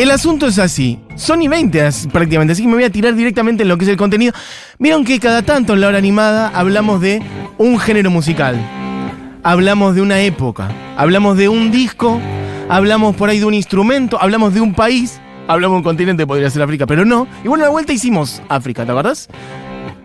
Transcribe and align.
El 0.00 0.10
asunto 0.10 0.46
es 0.46 0.58
así. 0.58 0.98
Son 1.14 1.42
y 1.42 1.48
20 1.48 1.82
as- 1.82 2.08
prácticamente, 2.10 2.52
así 2.52 2.62
que 2.62 2.68
me 2.68 2.74
voy 2.74 2.84
a 2.84 2.90
tirar 2.90 3.14
directamente 3.14 3.64
en 3.64 3.68
lo 3.68 3.76
que 3.76 3.84
es 3.84 3.90
el 3.90 3.98
contenido. 3.98 4.32
Vieron 4.78 5.04
que 5.04 5.20
cada 5.20 5.42
tanto 5.42 5.74
en 5.74 5.80
la 5.82 5.88
hora 5.88 5.98
animada 5.98 6.50
hablamos 6.54 7.02
de 7.02 7.22
un 7.58 7.78
género 7.78 8.10
musical. 8.10 8.56
Hablamos 9.42 9.94
de 9.94 10.00
una 10.00 10.20
época. 10.20 10.68
Hablamos 10.96 11.36
de 11.36 11.50
un 11.50 11.70
disco. 11.70 12.18
Hablamos 12.70 13.14
por 13.14 13.28
ahí 13.28 13.40
de 13.40 13.44
un 13.44 13.52
instrumento. 13.52 14.16
Hablamos 14.20 14.54
de 14.54 14.62
un 14.62 14.72
país. 14.72 15.20
Hablamos 15.48 15.74
de 15.74 15.78
un 15.78 15.82
continente, 15.82 16.26
podría 16.26 16.48
ser 16.48 16.62
África, 16.62 16.86
pero 16.86 17.04
no. 17.04 17.26
Y 17.44 17.48
bueno, 17.48 17.64
a 17.64 17.66
la 17.66 17.70
vuelta 17.70 17.92
hicimos 17.92 18.40
África, 18.48 18.84
¿te 18.86 18.92
acuerdas? 18.92 19.28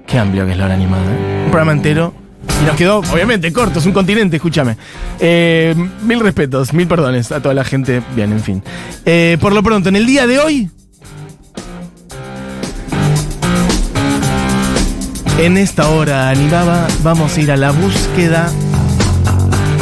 Qué 0.08 0.20
amplio 0.20 0.46
que 0.46 0.52
es 0.54 0.58
la 0.58 0.66
hora 0.66 0.74
animada. 0.74 1.04
¿eh? 1.06 1.44
Un 1.46 1.52
programa 1.52 1.72
entero. 1.72 2.14
Y 2.62 2.66
nos 2.66 2.76
quedó, 2.76 3.00
obviamente, 3.00 3.52
corto, 3.52 3.80
es 3.80 3.86
un 3.86 3.92
continente, 3.92 4.38
escúchame. 4.38 4.78
Eh, 5.20 5.76
mil 6.04 6.20
respetos, 6.20 6.74
mil 6.74 6.88
perdones 6.88 7.32
a 7.32 7.42
toda 7.42 7.54
la 7.54 7.64
gente. 7.64 8.02
Bien, 8.16 8.32
en 8.32 8.42
fin. 8.42 8.64
Eh, 9.06 9.38
por 9.42 9.54
lo 9.54 9.62
pronto, 9.62 9.90
en 9.90 9.96
el 9.96 10.06
día 10.06 10.28
de 10.28 10.40
hoy. 10.40 10.70
En 15.38 15.58
esta 15.58 15.90
hora 15.90 16.30
animada 16.30 16.88
vamos 17.04 17.36
a 17.36 17.42
ir 17.42 17.52
a 17.52 17.58
la 17.58 17.72
búsqueda, 17.72 18.50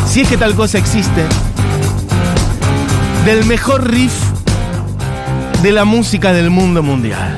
si 0.08 0.22
es 0.22 0.28
que 0.28 0.36
tal 0.36 0.56
cosa 0.56 0.80
existe, 0.80 1.24
del 3.24 3.46
mejor 3.46 3.90
riff 3.90 4.14
de 5.62 5.72
la 5.72 5.86
música 5.86 6.34
del 6.34 6.50
mundo 6.50 6.82
mundial. 6.82 7.38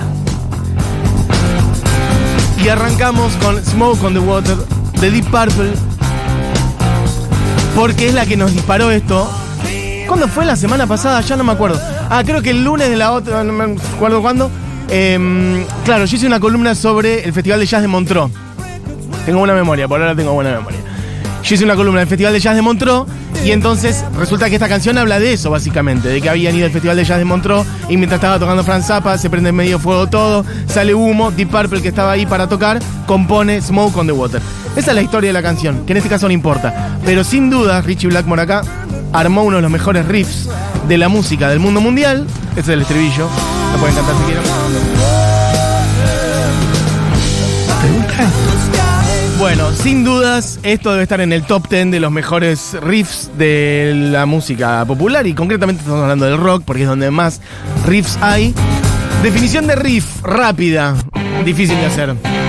Y 2.64 2.70
arrancamos 2.70 3.34
con 3.34 3.64
Smoke 3.64 4.04
on 4.06 4.14
the 4.14 4.20
Water 4.20 4.58
de 5.02 5.12
Deep 5.12 5.26
Purple. 5.26 5.74
Porque 7.76 8.08
es 8.08 8.14
la 8.14 8.26
que 8.26 8.38
nos 8.38 8.54
disparó 8.54 8.92
esto. 8.92 9.30
¿Cuándo 10.08 10.28
fue? 10.28 10.46
¿La 10.46 10.56
semana 10.56 10.88
pasada? 10.88 11.22
Ya 11.22 11.36
no 11.36 11.44
me 11.44 11.52
acuerdo. 11.52 11.80
Ah, 12.10 12.24
creo 12.26 12.42
que 12.42 12.52
el 12.52 12.64
lunes 12.64 12.90
de 12.90 12.96
la 12.96 13.12
otra, 13.12 13.44
no 13.44 13.54
me 13.54 13.76
acuerdo 13.96 14.22
cuándo. 14.22 14.50
Em, 14.90 15.66
claro, 15.84 16.06
yo 16.06 16.16
hice 16.16 16.28
una 16.28 16.40
columna 16.40 16.76
sobre 16.76 17.24
el 17.24 17.34
Festival 17.34 17.60
de 17.60 17.66
Jazz 17.66 17.82
de 17.82 17.88
Montreux. 17.88 18.32
Tengo 19.26 19.40
buena 19.40 19.56
memoria, 19.56 19.88
por 19.88 20.00
ahora 20.00 20.16
tengo 20.16 20.34
buena 20.34 20.52
memoria. 20.52 20.80
Yo 21.44 21.56
hice 21.56 21.64
una 21.64 21.76
columna 21.76 22.00
del 22.00 22.08
Festival 22.08 22.34
de 22.34 22.40
Jazz 22.40 22.56
de 22.56 22.62
Montreux 22.62 23.06
y 23.46 23.52
entonces 23.52 24.04
resulta 24.18 24.50
que 24.50 24.56
esta 24.56 24.68
canción 24.68 24.98
habla 24.98 25.20
de 25.20 25.34
eso, 25.34 25.52
básicamente, 25.52 26.10
de 26.10 26.20
que 26.20 26.30
habían 26.30 26.56
ido 26.56 26.66
al 26.66 26.72
Festival 26.72 26.98
de 26.98 27.06
Jazz 27.06 27.20
de 27.20 27.26
Montreux 27.26 27.64
y 27.88 27.96
mientras 27.96 28.18
estaba 28.18 28.40
tocando 28.40 28.64
Franz 28.64 28.88
Zappa 28.88 29.20
se 29.20 29.30
prende 29.30 29.50
en 29.50 29.56
medio 29.56 29.78
fuego 29.78 30.08
todo, 30.08 30.44
sale 30.66 30.96
humo, 30.96 31.30
Deep 31.30 31.52
Purple 31.52 31.84
que 31.84 31.90
estaba 31.90 32.14
ahí 32.14 32.26
para 32.26 32.50
tocar, 32.50 32.80
compone 33.06 33.62
Smoke 33.62 33.96
on 33.98 34.08
the 34.08 34.14
Water. 34.14 34.42
Esa 34.76 34.92
es 34.92 34.96
la 34.96 35.04
historia 35.04 35.30
de 35.30 35.34
la 35.34 35.44
canción, 35.44 35.86
que 35.86 35.94
en 35.94 35.98
este 35.98 36.10
caso 36.10 36.28
no 36.28 36.34
importa. 36.34 36.98
Pero 37.06 37.24
sin 37.24 37.52
duda, 37.52 37.82
Richie 37.82 38.10
Blackmore 38.10 38.42
acá 38.42 38.64
armó 39.14 39.44
uno 39.44 39.58
de 39.58 39.62
los 39.62 39.72
mejores 39.72 40.08
riffs 40.08 40.50
de 40.88 40.98
la 40.98 41.08
música 41.08 41.48
del 41.48 41.60
mundo 41.60 41.82
mundial. 41.82 42.26
Ese 42.54 42.62
es 42.62 42.70
el 42.70 42.82
estribillo. 42.82 43.30
Lo 43.74 43.80
pueden 43.80 43.96
cantar 43.96 44.16
si 44.18 44.24
quieren. 44.24 45.15
Bueno, 49.38 49.72
sin 49.74 50.06
dudas, 50.06 50.60
esto 50.64 50.92
debe 50.92 51.04
estar 51.04 51.20
en 51.20 51.34
el 51.34 51.44
top 51.44 51.68
10 51.68 51.92
de 51.92 52.00
los 52.00 52.12
mejores 52.12 52.74
riffs 52.82 53.30
de 53.38 53.92
la 53.94 54.26
música 54.26 54.86
popular 54.86 55.28
y 55.28 55.34
concretamente 55.34 55.82
estamos 55.82 56.02
hablando 56.02 56.26
del 56.26 56.38
rock 56.38 56.64
porque 56.66 56.84
es 56.84 56.88
donde 56.88 57.12
más 57.12 57.42
riffs 57.86 58.18
hay. 58.22 58.54
Definición 59.24 59.68
de 59.68 59.76
riff, 59.76 60.22
rápida, 60.24 60.96
difícil 61.44 61.78
de 61.78 61.86
hacer. 61.86 62.45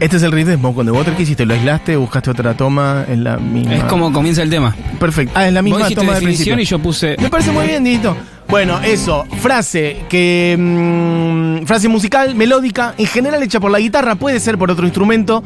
Este 0.00 0.16
es 0.16 0.22
el 0.22 0.30
riff 0.30 0.46
de 0.46 0.54
Smoke 0.54 0.78
on 0.78 0.86
the 0.86 0.92
Water 0.92 1.14
que 1.14 1.24
hiciste, 1.24 1.44
lo 1.44 1.54
aislaste, 1.54 1.96
buscaste 1.96 2.30
otra 2.30 2.54
toma, 2.54 3.04
es 3.08 3.18
la 3.18 3.36
misma. 3.36 3.74
Es 3.74 3.84
como 3.84 4.12
comienza 4.12 4.42
el 4.42 4.50
tema. 4.50 4.74
Perfecto. 5.00 5.32
Ah, 5.34 5.48
es 5.48 5.52
la 5.52 5.60
misma 5.60 5.88
toma 5.90 6.14
de 6.14 6.20
principio. 6.20 6.58
y 6.58 6.64
yo 6.64 6.78
puse. 6.78 7.16
Me 7.20 7.28
parece 7.28 7.50
muy 7.50 7.66
bien, 7.66 7.82
Dito. 7.82 8.16
Bueno, 8.48 8.80
eso, 8.80 9.26
frase 9.42 10.04
que. 10.08 10.56
mm, 10.58 11.66
frase 11.66 11.88
musical, 11.88 12.36
melódica, 12.36 12.94
en 12.96 13.06
general 13.06 13.42
hecha 13.42 13.58
por 13.58 13.72
la 13.72 13.80
guitarra, 13.80 14.14
puede 14.14 14.38
ser 14.38 14.56
por 14.56 14.70
otro 14.70 14.86
instrumento, 14.86 15.42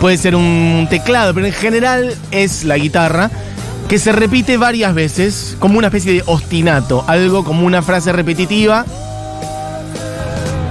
puede 0.00 0.18
ser 0.18 0.36
un 0.36 0.86
teclado, 0.90 1.32
pero 1.32 1.46
en 1.46 1.52
general 1.52 2.14
es 2.30 2.64
la 2.64 2.76
guitarra, 2.76 3.30
que 3.88 3.98
se 3.98 4.12
repite 4.12 4.58
varias 4.58 4.94
veces, 4.94 5.56
como 5.58 5.78
una 5.78 5.88
especie 5.88 6.12
de 6.12 6.22
ostinato, 6.26 7.04
algo 7.08 7.42
como 7.42 7.66
una 7.66 7.80
frase 7.80 8.12
repetitiva, 8.12 8.84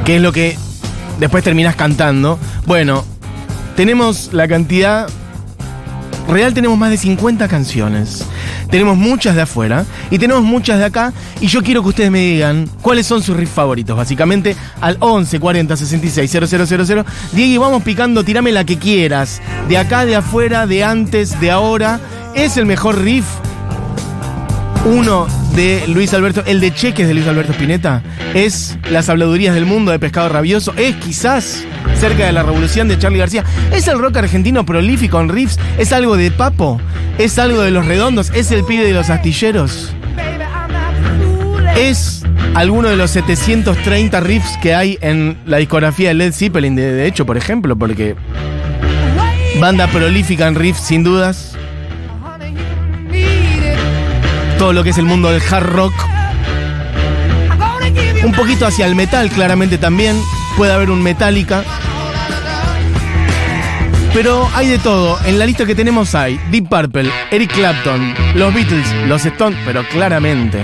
que 0.06 0.18
es 0.18 0.22
lo 0.22 0.31
que 0.31 0.56
después 1.19 1.44
terminas 1.44 1.75
cantando. 1.75 2.40
Bueno, 2.66 3.03
tenemos 3.75 4.31
la 4.34 4.47
cantidad 4.47 5.07
Real 6.28 6.53
tenemos 6.53 6.78
más 6.78 6.89
de 6.89 6.97
50 6.97 7.47
canciones. 7.47 8.25
Tenemos 8.69 8.97
muchas 8.97 9.35
de 9.35 9.41
afuera 9.41 9.85
y 10.09 10.17
tenemos 10.17 10.44
muchas 10.44 10.79
de 10.79 10.85
acá. 10.85 11.13
Y 11.41 11.47
yo 11.47 11.61
quiero 11.61 11.84
que 11.84 11.89
ustedes 11.89 12.11
me 12.11 12.19
digan 12.19 12.69
cuáles 12.81 13.06
son 13.06 13.22
sus 13.22 13.35
riffs 13.35 13.53
favoritos. 13.53 13.95
Básicamente 13.95 14.56
al 14.81 14.97
11 15.00 15.39
40 15.39 15.78
66 15.78 16.31
000. 16.31 17.06
Diego, 17.34 17.63
vamos 17.63 17.84
picando, 17.84 18.23
tirame 18.23 18.51
la 18.51 18.63
que 18.63 18.78
quieras. 18.78 19.41
De 19.67 19.78
acá, 19.78 20.05
de 20.05 20.16
afuera, 20.16 20.66
de 20.66 20.84
antes, 20.84 21.40
de 21.40 21.51
ahora. 21.51 22.00
¿Es 22.35 22.57
el 22.57 22.66
mejor 22.66 23.01
riff? 23.01 23.25
Uno 24.85 25.28
de 25.55 25.84
Luis 25.88 26.13
Alberto, 26.13 26.44
el 26.45 26.59
de 26.59 26.73
Cheques 26.73 27.07
de 27.07 27.13
Luis 27.13 27.28
Alberto 27.28 27.51
Spinetta, 27.53 28.01
es 28.34 28.78
Las 28.90 29.07
habladurías 29.07 29.53
del 29.53 29.66
mundo 29.66 29.91
de 29.91 30.00
Pescado 30.00 30.28
Rabioso, 30.29 30.73
es 30.75 30.95
quizás 30.95 31.63
cerca 32.03 32.25
de 32.25 32.34
la 32.34 32.44
revolución 32.44 32.90
de 32.90 33.00
Charlie 33.00 33.19
García, 33.19 33.46
es 33.72 33.88
el 33.88 33.97
rock 33.97 34.18
argentino 34.18 34.66
prolífico 34.66 35.22
en 35.22 35.30
riffs, 35.30 35.58
es 35.78 35.94
algo 35.94 36.18
de 36.18 36.31
Papo, 36.31 36.81
es 37.18 37.40
algo 37.40 37.62
de 37.62 37.72
Los 37.72 37.86
Redondos, 37.86 38.30
es 38.36 38.52
el 38.52 38.66
pibe 38.66 38.84
de 38.84 38.91
los 38.91 39.09
astilleros, 39.09 39.94
es 41.78 42.24
alguno 42.56 42.90
de 42.90 42.97
los 42.97 43.09
730 43.12 44.19
riffs 44.19 44.58
que 44.62 44.75
hay 44.75 44.97
en 45.00 45.38
la 45.46 45.59
discografía 45.59 46.09
de 46.09 46.16
Led 46.16 46.34
Zeppelin, 46.34 46.75
de, 46.75 46.91
de 46.91 47.08
hecho, 47.08 47.25
por 47.25 47.38
ejemplo, 47.38 47.78
porque 47.78 48.18
banda 49.62 49.88
prolífica 49.88 50.50
en 50.50 50.56
riffs, 50.56 50.81
sin 50.81 51.06
dudas 51.06 51.56
todo 54.58 54.74
lo 54.74 54.84
que 54.84 54.90
es 54.90 54.97
el 54.97 55.06
mundo 55.06 55.30
del 55.30 55.41
hard 55.41 55.68
rock. 55.68 55.94
Un 58.25 58.34
poquito 58.34 58.68
hacia 58.68 58.88
el 58.88 58.96
metal, 58.96 59.30
claramente 59.30 59.78
también. 59.78 60.18
Puede 60.58 60.74
haber 60.74 60.90
un 60.90 61.02
Metallica. 61.02 61.64
Pero 64.13 64.47
hay 64.53 64.68
de 64.68 64.78
todo. 64.78 65.18
En 65.25 65.40
la 65.40 65.46
lista 65.46 65.66
que 65.66 65.74
tenemos 65.74 66.13
hay 66.13 66.40
Deep 66.51 66.69
Purple, 66.69 67.12
Eric 67.31 67.51
Clapton, 67.51 68.13
los 68.35 68.53
Beatles, 68.53 68.85
los 69.07 69.25
Stones, 69.25 69.57
pero 69.66 69.84
claramente. 69.90 70.62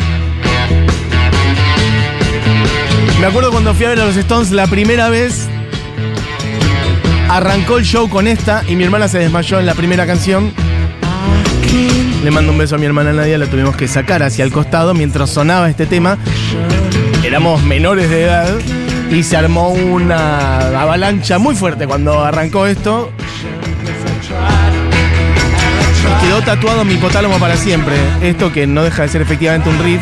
Me 3.20 3.26
acuerdo 3.26 3.52
cuando 3.52 3.74
fui 3.74 3.86
a 3.86 3.90
ver 3.90 4.00
a 4.02 4.06
los 4.06 4.16
Stones 4.16 4.52
la 4.52 4.68
primera 4.68 5.10
vez. 5.10 5.48
Arrancó 7.28 7.78
el 7.78 7.86
show 7.86 8.08
con 8.08 8.28
esta 8.28 8.64
y 8.68 8.76
mi 8.76 8.84
hermana 8.84 9.08
se 9.08 9.18
desmayó 9.18 9.60
en 9.60 9.66
la 9.66 9.74
primera 9.74 10.06
canción. 10.06 10.54
Le 12.24 12.32
mando 12.32 12.52
un 12.52 12.58
beso 12.58 12.76
a 12.76 12.78
mi 12.78 12.86
hermana 12.86 13.14
Nadia, 13.14 13.38
la 13.38 13.48
tuvimos 13.48 13.76
que 13.76 13.88
sacar 13.88 14.22
hacia 14.22 14.46
el 14.46 14.52
costado 14.52 14.94
mientras 14.94 15.32
sonaba 15.32 15.70
este 15.70 15.88
tema. 15.88 16.18
Éramos 17.24 17.64
menores 17.64 18.10
de 18.10 18.24
edad 18.24 18.48
y 19.12 19.24
se 19.24 19.38
armó 19.38 19.70
una 19.70 20.82
avalancha 20.82 21.40
muy 21.40 21.56
fuerte 21.56 21.88
cuando 21.88 22.24
arrancó 22.24 22.68
esto. 22.68 23.12
Quedó 26.22 26.42
tatuado 26.42 26.82
en 26.82 26.88
mi 26.88 26.94
hipotálamo 26.96 27.40
para 27.40 27.56
siempre. 27.58 27.96
Esto 28.22 28.52
que 28.52 28.68
no 28.68 28.84
deja 28.84 29.04
de 29.04 29.10
ser 29.10 29.22
efectivamente 29.22 29.70
un 29.70 29.80
riff. 29.84 30.02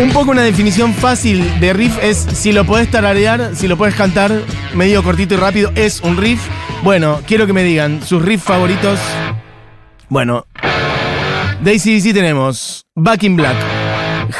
Un 0.00 0.12
poco 0.12 0.30
una 0.30 0.42
definición 0.42 0.94
fácil 0.94 1.60
de 1.60 1.72
riff 1.72 1.98
es 2.02 2.18
si 2.18 2.52
lo 2.52 2.64
podés 2.64 2.90
tararear, 2.90 3.50
si 3.54 3.66
lo 3.66 3.76
podés 3.76 3.94
cantar 3.94 4.32
medio 4.74 5.02
cortito 5.02 5.34
y 5.34 5.36
rápido, 5.38 5.72
es 5.74 6.00
un 6.00 6.16
riff. 6.16 6.40
Bueno, 6.82 7.20
quiero 7.26 7.46
que 7.46 7.52
me 7.52 7.64
digan 7.64 8.02
sus 8.02 8.22
riffs 8.22 8.44
favoritos. 8.44 8.98
Bueno, 10.08 10.46
de 11.62 11.72
ACDC 11.72 12.14
tenemos 12.14 12.86
Back 12.94 13.24
in 13.24 13.36
Black, 13.36 13.56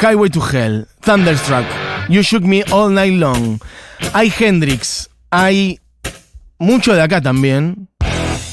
Highway 0.01 0.29
to 0.29 0.41
Hell, 0.49 0.87
Thunderstruck, 1.01 1.65
You 2.07 2.21
Shook 2.21 2.43
Me 2.43 2.63
All 2.71 2.93
Night 2.93 3.19
Long. 3.19 3.59
Hay 4.13 4.31
Hendrix, 4.39 5.09
hay 5.29 5.79
mucho 6.57 6.93
de 6.93 7.01
acá 7.01 7.19
también. 7.19 7.88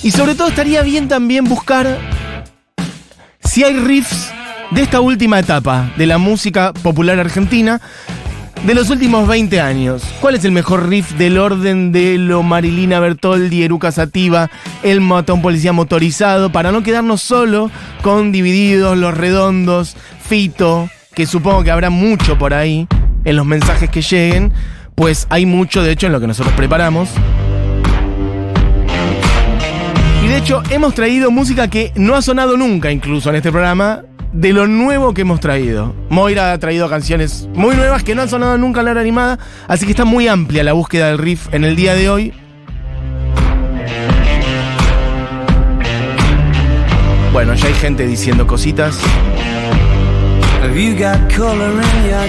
Y 0.02 0.10
sobre 0.10 0.34
todo 0.34 0.48
estaría 0.48 0.82
bien 0.82 1.08
también 1.08 1.44
buscar 1.44 1.98
si 3.42 3.64
hay 3.64 3.74
riffs 3.74 4.30
de 4.70 4.82
esta 4.82 5.00
última 5.00 5.38
etapa 5.38 5.90
de 5.96 6.06
la 6.06 6.18
música 6.18 6.72
popular 6.72 7.18
argentina 7.18 7.80
de 8.64 8.74
los 8.74 8.90
últimos 8.90 9.28
20 9.28 9.60
años. 9.60 10.02
¿Cuál 10.20 10.34
es 10.34 10.44
el 10.44 10.52
mejor 10.52 10.88
riff 10.88 11.12
del 11.12 11.38
orden 11.38 11.92
de 11.92 12.18
lo 12.18 12.42
Marilina 12.42 12.98
Bertoldi, 12.98 13.62
Eruca 13.62 13.92
Sativa, 13.92 14.50
el 14.82 15.00
matón 15.00 15.40
policía 15.40 15.72
motorizado? 15.72 16.50
Para 16.50 16.72
no 16.72 16.82
quedarnos 16.82 17.22
solo 17.22 17.70
con 18.02 18.32
Divididos, 18.32 18.96
Los 18.96 19.16
Redondos, 19.16 19.96
Fito, 20.20 20.88
que 21.14 21.26
supongo 21.26 21.62
que 21.62 21.70
habrá 21.70 21.90
mucho 21.90 22.38
por 22.38 22.54
ahí 22.54 22.88
en 23.24 23.36
los 23.36 23.46
mensajes 23.46 23.88
que 23.88 24.02
lleguen, 24.02 24.52
pues 24.94 25.26
hay 25.30 25.46
mucho 25.46 25.82
de 25.82 25.92
hecho 25.92 26.06
en 26.06 26.12
lo 26.12 26.20
que 26.20 26.26
nosotros 26.26 26.54
preparamos. 26.56 27.08
De 30.36 30.42
hecho, 30.42 30.62
hemos 30.68 30.92
traído 30.92 31.30
música 31.30 31.68
que 31.68 31.92
no 31.94 32.14
ha 32.14 32.20
sonado 32.20 32.58
nunca, 32.58 32.92
incluso 32.92 33.30
en 33.30 33.36
este 33.36 33.50
programa, 33.50 34.02
de 34.34 34.52
lo 34.52 34.66
nuevo 34.66 35.14
que 35.14 35.22
hemos 35.22 35.40
traído. 35.40 35.94
Moira 36.10 36.52
ha 36.52 36.58
traído 36.58 36.90
canciones 36.90 37.48
muy 37.54 37.74
nuevas 37.74 38.04
que 38.04 38.14
no 38.14 38.20
han 38.20 38.28
sonado 38.28 38.58
nunca 38.58 38.80
en 38.80 38.84
la 38.84 38.90
hora 38.90 39.00
animada, 39.00 39.38
así 39.66 39.86
que 39.86 39.92
está 39.92 40.04
muy 40.04 40.28
amplia 40.28 40.62
la 40.62 40.74
búsqueda 40.74 41.06
del 41.06 41.16
riff 41.16 41.48
en 41.54 41.64
el 41.64 41.74
día 41.74 41.94
de 41.94 42.10
hoy. 42.10 42.34
Bueno, 47.32 47.54
ya 47.54 47.68
hay 47.68 47.74
gente 47.74 48.06
diciendo 48.06 48.46
cositas. 48.46 49.00
Color 51.34 51.82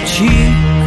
cheeks? 0.06 0.77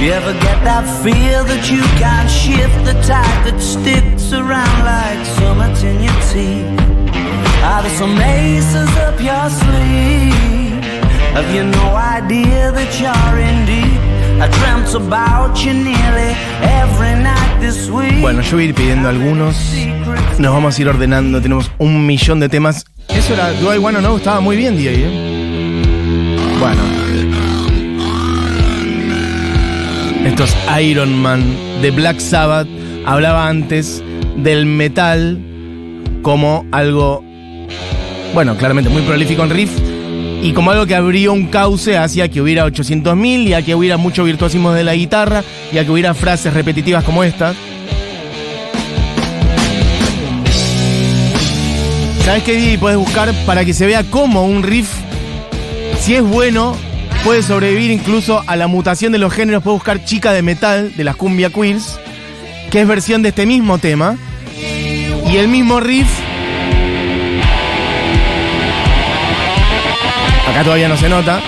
Do 0.00 0.06
you 0.06 0.12
ever 0.12 0.32
get 0.32 0.64
that 0.64 0.88
feel 1.04 1.44
that 1.44 1.68
you 1.68 1.82
can't 2.00 2.30
shift 2.30 2.72
the 2.88 2.96
tide 3.04 3.44
that 3.44 3.60
sticks 3.60 4.32
around 4.32 4.78
like 4.80 5.20
much 5.60 5.84
in 5.84 6.00
your 6.00 6.16
teeth? 6.32 6.72
Are 7.60 7.82
there 7.82 7.92
some 8.00 8.16
aces 8.16 8.88
up 8.96 9.20
your 9.20 9.50
sleeve? 9.52 10.80
Have 11.36 11.54
you 11.54 11.64
no 11.64 11.92
idea 11.92 12.72
that 12.72 12.90
you're 12.96 13.36
in 13.44 13.66
deep? 13.68 14.00
I 14.40 14.48
dreamt 14.48 14.94
about 14.94 15.62
you 15.62 15.74
nearly 15.74 16.32
every 16.64 17.20
night 17.22 17.60
this 17.60 17.90
week. 17.90 18.22
Bueno, 18.22 18.40
yo 18.40 18.56
voy 18.56 18.64
a 18.64 18.68
ir 18.68 18.74
pidiendo 18.74 19.06
algunos. 19.10 19.54
Nos 20.38 20.50
vamos 20.50 20.78
a 20.78 20.80
ir 20.80 20.88
ordenando. 20.88 21.42
Tenemos 21.42 21.70
un 21.76 22.06
millón 22.06 22.40
de 22.40 22.48
temas. 22.48 22.86
Eso 23.08 23.34
era 23.34 23.52
Do 23.60 23.74
I 23.74 23.76
Wanna 23.76 23.98
Know. 23.98 24.16
Estaba 24.16 24.40
muy 24.40 24.56
bien, 24.56 24.78
DJ. 24.78 24.94
¿eh? 24.94 26.56
Bueno. 26.58 26.99
Esto 30.30 30.44
es 30.44 30.56
Iron 30.80 31.20
Man 31.20 31.42
de 31.82 31.90
Black 31.90 32.20
Sabbath. 32.20 32.68
Hablaba 33.04 33.48
antes 33.48 34.00
del 34.36 34.64
metal 34.64 35.40
como 36.22 36.64
algo, 36.70 37.24
bueno, 38.32 38.56
claramente 38.56 38.88
muy 38.90 39.02
prolífico 39.02 39.42
en 39.42 39.50
riff 39.50 39.72
y 40.40 40.52
como 40.52 40.70
algo 40.70 40.86
que 40.86 40.94
abrió 40.94 41.32
un 41.32 41.48
cauce 41.48 41.98
hacia 41.98 42.28
que 42.28 42.40
hubiera 42.40 42.64
800.000 42.64 43.48
y 43.48 43.54
a 43.54 43.62
que 43.62 43.74
hubiera 43.74 43.96
mucho 43.96 44.22
virtuosismo 44.22 44.72
de 44.72 44.84
la 44.84 44.94
guitarra 44.94 45.42
y 45.72 45.78
a 45.78 45.84
que 45.84 45.90
hubiera 45.90 46.14
frases 46.14 46.54
repetitivas 46.54 47.02
como 47.02 47.24
esta. 47.24 47.52
¿Sabes 52.24 52.44
qué, 52.44 52.54
Didi? 52.54 52.76
Puedes 52.76 52.98
buscar 52.98 53.34
para 53.46 53.64
que 53.64 53.74
se 53.74 53.84
vea 53.84 54.04
cómo 54.04 54.46
un 54.46 54.62
riff, 54.62 54.92
si 55.98 56.14
es 56.14 56.22
bueno, 56.22 56.76
puede 57.24 57.42
sobrevivir 57.42 57.90
incluso 57.90 58.42
a 58.46 58.56
la 58.56 58.66
mutación 58.66 59.12
de 59.12 59.18
los 59.18 59.32
géneros. 59.32 59.62
Puedes 59.62 59.78
buscar 59.78 60.04
Chica 60.04 60.32
de 60.32 60.42
Metal 60.42 60.94
de 60.96 61.04
las 61.04 61.16
Cumbia 61.16 61.50
Queens, 61.50 61.98
que 62.70 62.80
es 62.80 62.88
versión 62.88 63.22
de 63.22 63.30
este 63.30 63.46
mismo 63.46 63.78
tema. 63.78 64.16
Y 65.30 65.36
el 65.36 65.48
mismo 65.48 65.80
riff. 65.80 66.08
Acá 70.50 70.64
todavía 70.64 70.88
no 70.88 70.96
se 70.96 71.08
nota. 71.08 71.40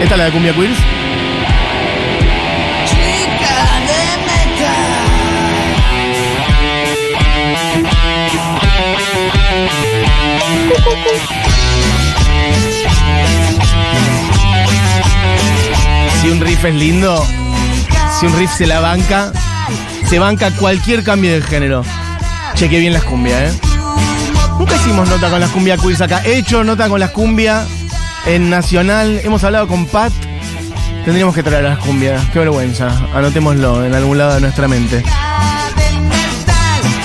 Esta 0.00 0.14
es 0.14 0.18
la 0.18 0.24
de 0.26 0.30
Cumbia 0.30 0.52
Queens. 0.52 1.01
Riff 16.44 16.64
es 16.64 16.74
lindo, 16.74 17.24
si 18.18 18.26
un 18.26 18.36
riff 18.36 18.52
se 18.52 18.66
la 18.66 18.80
banca, 18.80 19.32
se 20.08 20.18
banca 20.18 20.50
cualquier 20.52 21.02
cambio 21.02 21.32
de 21.32 21.42
género. 21.42 21.84
Cheque 22.54 22.78
bien 22.78 22.92
las 22.92 23.04
cumbias, 23.04 23.52
¿eh? 23.52 23.60
Nunca 24.58 24.76
hicimos 24.76 25.08
nota 25.08 25.30
con 25.30 25.40
las 25.40 25.50
cumbia 25.50 25.76
quiz 25.76 26.00
acá. 26.00 26.22
He 26.24 26.36
hecho 26.36 26.62
nota 26.62 26.88
con 26.88 27.00
las 27.00 27.10
cumbia 27.10 27.64
en 28.26 28.50
Nacional. 28.50 29.20
Hemos 29.24 29.42
hablado 29.42 29.66
con 29.66 29.86
Pat. 29.86 30.12
Tendríamos 31.04 31.34
que 31.34 31.42
traer 31.42 31.64
las 31.64 31.78
cumbias. 31.78 32.24
Qué 32.32 32.38
vergüenza. 32.38 32.88
Anotémoslo 33.14 33.84
en 33.84 33.94
algún 33.94 34.18
lado 34.18 34.34
de 34.34 34.40
nuestra 34.40 34.68
mente. 34.68 35.02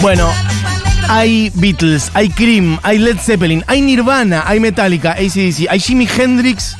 Bueno, 0.01 0.29
hay 1.09 1.51
Beatles, 1.55 2.11
hay 2.13 2.29
Cream, 2.29 2.79
hay 2.83 2.99
Led 2.99 3.17
Zeppelin, 3.17 3.63
hay 3.67 3.81
Nirvana, 3.81 4.43
hay 4.45 4.59
Metallica, 4.59 5.13
ACDC, 5.13 5.67
hay 5.69 5.79
Jimi 5.79 6.07
Hendrix, 6.07 6.77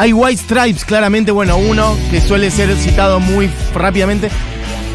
hay 0.00 0.14
White 0.14 0.44
Stripes, 0.44 0.86
claramente, 0.86 1.30
bueno, 1.30 1.58
uno 1.58 1.94
que 2.10 2.22
suele 2.22 2.50
ser 2.50 2.74
citado 2.76 3.20
muy 3.20 3.50
rápidamente. 3.74 4.30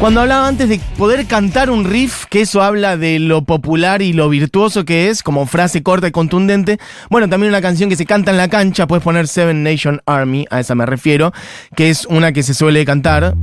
Cuando 0.00 0.20
hablaba 0.20 0.48
antes 0.48 0.68
de 0.68 0.80
poder 0.98 1.26
cantar 1.26 1.70
un 1.70 1.84
riff, 1.84 2.24
que 2.28 2.40
eso 2.40 2.60
habla 2.60 2.96
de 2.96 3.20
lo 3.20 3.42
popular 3.42 4.02
y 4.02 4.12
lo 4.12 4.28
virtuoso 4.28 4.84
que 4.84 5.08
es, 5.08 5.22
como 5.22 5.46
frase 5.46 5.84
corta 5.84 6.08
y 6.08 6.10
contundente. 6.10 6.78
Bueno, 7.08 7.28
también 7.28 7.50
una 7.50 7.62
canción 7.62 7.88
que 7.88 7.94
se 7.94 8.04
canta 8.04 8.32
en 8.32 8.36
la 8.36 8.48
cancha, 8.48 8.88
puedes 8.88 9.04
poner 9.04 9.28
Seven 9.28 9.62
Nation 9.62 10.02
Army, 10.06 10.44
a 10.50 10.58
esa 10.58 10.74
me 10.74 10.84
refiero, 10.84 11.32
que 11.76 11.88
es 11.88 12.04
una 12.06 12.32
que 12.32 12.42
se 12.42 12.52
suele 12.52 12.84
cantar. 12.84 13.36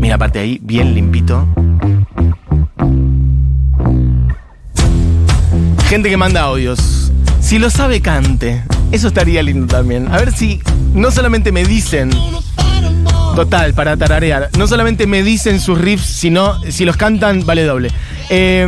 Mira, 0.00 0.16
aparte 0.16 0.40
ahí, 0.40 0.58
bien 0.60 0.96
limpito. 0.96 1.46
Gente 5.86 6.10
que 6.10 6.16
manda 6.16 6.40
audios. 6.40 7.03
Si 7.44 7.58
lo 7.58 7.68
sabe, 7.68 8.00
cante. 8.00 8.64
Eso 8.90 9.08
estaría 9.08 9.42
lindo 9.42 9.66
también. 9.66 10.08
A 10.10 10.16
ver 10.16 10.32
si 10.32 10.62
no 10.94 11.10
solamente 11.10 11.52
me 11.52 11.62
dicen. 11.62 12.10
Total, 13.36 13.74
para 13.74 13.98
tararear. 13.98 14.48
No 14.56 14.66
solamente 14.66 15.06
me 15.06 15.22
dicen 15.22 15.60
sus 15.60 15.78
riffs, 15.78 16.06
sino 16.06 16.58
si 16.70 16.86
los 16.86 16.96
cantan, 16.96 17.44
vale 17.44 17.64
doble. 17.64 17.90
Eh, 18.30 18.66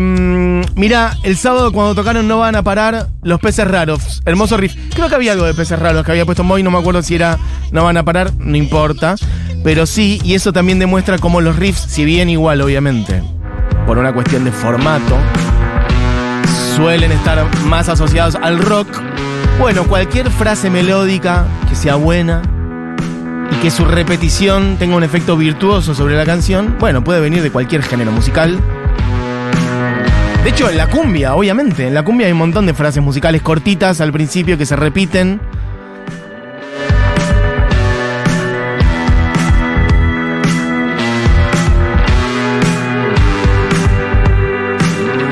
mira, 0.74 1.16
el 1.22 1.38
sábado 1.38 1.72
cuando 1.72 1.94
tocaron 1.94 2.28
No 2.28 2.40
Van 2.40 2.54
a 2.54 2.62
Parar, 2.62 3.08
Los 3.22 3.40
Peces 3.40 3.66
Raros. 3.66 4.22
Hermoso 4.26 4.58
riff. 4.58 4.74
Creo 4.94 5.08
que 5.08 5.14
había 5.14 5.32
algo 5.32 5.46
de 5.46 5.54
Peces 5.54 5.78
Raros 5.78 6.04
que 6.04 6.10
había 6.12 6.26
puesto 6.26 6.44
Moy, 6.44 6.62
no 6.62 6.70
me 6.70 6.78
acuerdo 6.78 7.02
si 7.02 7.14
era 7.14 7.38
No 7.72 7.84
Van 7.84 7.96
a 7.96 8.04
Parar, 8.04 8.30
no 8.38 8.58
importa. 8.58 9.14
Pero 9.64 9.86
sí, 9.86 10.20
y 10.22 10.34
eso 10.34 10.52
también 10.52 10.78
demuestra 10.78 11.16
cómo 11.16 11.40
los 11.40 11.56
riffs, 11.56 11.80
si 11.88 12.04
bien 12.04 12.28
igual, 12.28 12.60
obviamente, 12.60 13.22
por 13.86 13.96
una 13.96 14.12
cuestión 14.12 14.44
de 14.44 14.52
formato, 14.52 15.16
suelen 16.76 17.10
estar 17.10 17.42
más 17.64 17.88
asociados 17.88 18.34
al 18.34 18.58
rock. 18.58 18.86
Bueno, 19.58 19.84
cualquier 19.84 20.30
frase 20.30 20.68
melódica 20.68 21.46
que 21.70 21.74
sea 21.74 21.94
buena 21.94 22.42
y 23.50 23.54
que 23.62 23.70
su 23.70 23.86
repetición 23.86 24.76
tenga 24.78 24.94
un 24.94 25.02
efecto 25.02 25.38
virtuoso 25.38 25.94
sobre 25.94 26.16
la 26.16 26.26
canción, 26.26 26.76
bueno, 26.78 27.02
puede 27.02 27.20
venir 27.20 27.42
de 27.42 27.50
cualquier 27.50 27.82
género 27.82 28.12
musical. 28.12 28.60
De 30.44 30.50
hecho, 30.50 30.68
en 30.68 30.76
la 30.76 30.88
cumbia, 30.88 31.34
obviamente, 31.34 31.88
en 31.88 31.94
la 31.94 32.04
cumbia 32.04 32.26
hay 32.26 32.32
un 32.32 32.38
montón 32.38 32.66
de 32.66 32.74
frases 32.74 33.02
musicales 33.02 33.40
cortitas 33.40 34.02
al 34.02 34.12
principio 34.12 34.58
que 34.58 34.66
se 34.66 34.76
repiten. 34.76 35.40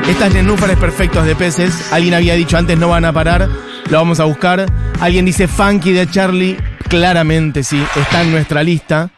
Estas 0.09 0.33
nenúfares 0.33 0.77
perfectos 0.77 1.25
de 1.25 1.35
peces, 1.35 1.91
alguien 1.91 2.13
había 2.13 2.35
dicho 2.35 2.57
antes 2.57 2.77
no 2.77 2.89
van 2.89 3.05
a 3.05 3.11
parar, 3.11 3.49
lo 3.89 3.97
vamos 3.97 4.19
a 4.19 4.25
buscar. 4.25 4.65
Alguien 4.99 5.25
dice 5.25 5.47
funky 5.47 5.93
de 5.93 6.07
Charlie, 6.07 6.57
claramente 6.87 7.63
sí, 7.63 7.83
está 7.95 8.21
en 8.21 8.31
nuestra 8.31 8.61
lista. 8.61 9.09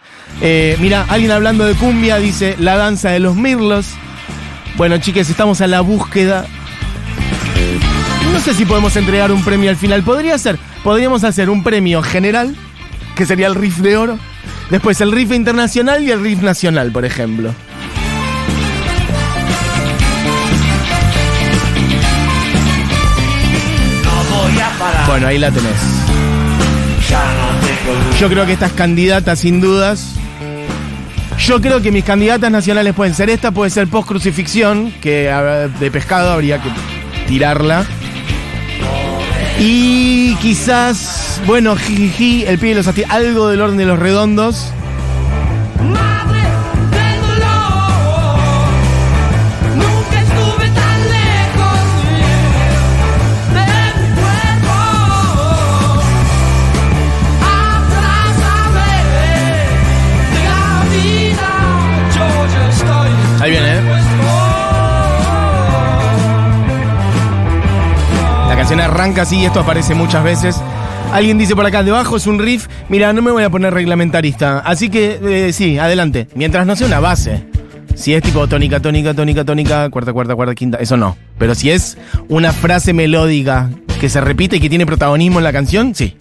Eh, 0.41 0.77
mira, 0.79 1.06
alguien 1.10 1.32
hablando 1.32 1.65
de 1.65 1.74
cumbia 1.74 2.17
dice 2.20 2.56
la 2.60 2.77
danza 2.77 3.10
de 3.10 3.20
los 3.20 3.36
mirlos. 3.36 3.88
Bueno, 4.77 4.98
chiques, 4.98 5.29
estamos 5.29 5.60
a 5.60 5.67
la 5.67 5.82
búsqueda. 5.82 6.46
No 8.32 8.39
sé 8.39 8.53
si 8.53 8.65
podemos 8.65 8.96
entregar 8.96 9.32
un 9.32 9.44
premio 9.44 9.70
al 9.70 9.75
final. 9.75 10.03
Podría 10.03 10.38
ser, 10.38 10.58
podríamos 10.84 11.25
hacer 11.25 11.50
un 11.50 11.63
premio 11.63 12.01
general, 12.01 12.56
que 13.15 13.25
sería 13.25 13.48
el 13.48 13.56
riff 13.56 13.79
de 13.79 13.98
oro. 13.98 14.17
Después 14.70 15.01
el 15.01 15.12
riff 15.12 15.34
internacional 15.34 16.03
y 16.03 16.12
el 16.12 16.22
riff 16.22 16.41
nacional, 16.41 16.91
por 16.91 17.03
ejemplo. 17.03 17.53
Bueno, 25.08 25.28
ahí 25.28 25.38
la 25.38 25.50
tenés. 25.52 25.78
Yo 28.20 28.30
creo 28.30 28.46
que 28.46 28.54
estas 28.54 28.74
candidatas, 28.74 29.40
sin 29.40 29.62
dudas. 29.62 30.16
Yo 31.40 31.62
creo 31.62 31.82
que 31.82 31.92
mis 31.92 32.04
candidatas 32.04 32.52
nacionales 32.52 32.94
pueden 32.94 33.16
ser 33.16 33.30
esta, 33.30 33.52
puede 33.52 33.70
ser 33.72 33.88
post 33.88 34.08
crucifixión, 34.08 34.92
que 35.02 35.32
de 35.80 35.92
pescado 35.92 36.32
habría 36.32 36.62
que 36.62 36.70
tirarla. 37.28 37.86
Y 39.60 40.36
quizás, 40.36 41.42
bueno, 41.46 41.76
jijiji, 41.76 42.44
el 42.46 42.60
pie 42.60 42.76
de 42.76 42.84
los 42.84 43.10
algo 43.10 43.48
del 43.48 43.62
orden 43.62 43.78
de 43.78 43.86
los 43.86 43.98
redondos. 43.98 44.74
Arranca 68.98 69.22
así 69.22 69.46
esto 69.46 69.60
aparece 69.60 69.94
muchas 69.94 70.24
veces. 70.24 70.60
Alguien 71.13 71.38
dice 71.38 71.56
por 71.56 71.66
acá, 71.66 71.84
debajo 71.84 72.18
es 72.18 72.25
un 72.25 72.39
riff. 72.39 72.68
Mira, 72.89 73.13
no 73.13 73.22
me 73.22 73.30
voy 73.30 73.44
a 73.44 73.50
poner 73.51 73.72
reglamentarista. 73.72 74.60
Así 74.60 74.89
que, 74.89 75.20
eh, 75.24 75.54
sí, 75.54 75.77
adelante. 75.77 76.27
Mientras 76.34 76.66
no 76.66 76.75
sea 76.75 76.88
una 76.88 77.00
base. 77.00 77.46
Si 77.94 78.16
es 78.16 78.24
tipo 78.24 78.48
tónica, 78.48 78.80
tónica, 78.80 79.13
tónica, 79.13 79.46
tónica, 79.46 79.89
cuarta, 79.92 80.13
cuarta, 80.13 80.36
cuarta, 80.36 80.56
quinta, 80.56 80.77
eso 80.80 80.98
no. 80.98 81.16
Pero 81.38 81.54
si 81.54 81.70
es 81.70 81.96
una 82.27 82.51
frase 82.51 82.92
melódica 82.94 83.70
que 84.00 84.10
se 84.10 84.20
repite 84.20 84.58
y 84.58 84.60
que 84.60 84.70
tiene 84.70 84.88
protagonismo 84.88 85.39
en 85.39 85.44
la 85.44 85.54
canción, 85.54 85.94
sí. 85.94 86.18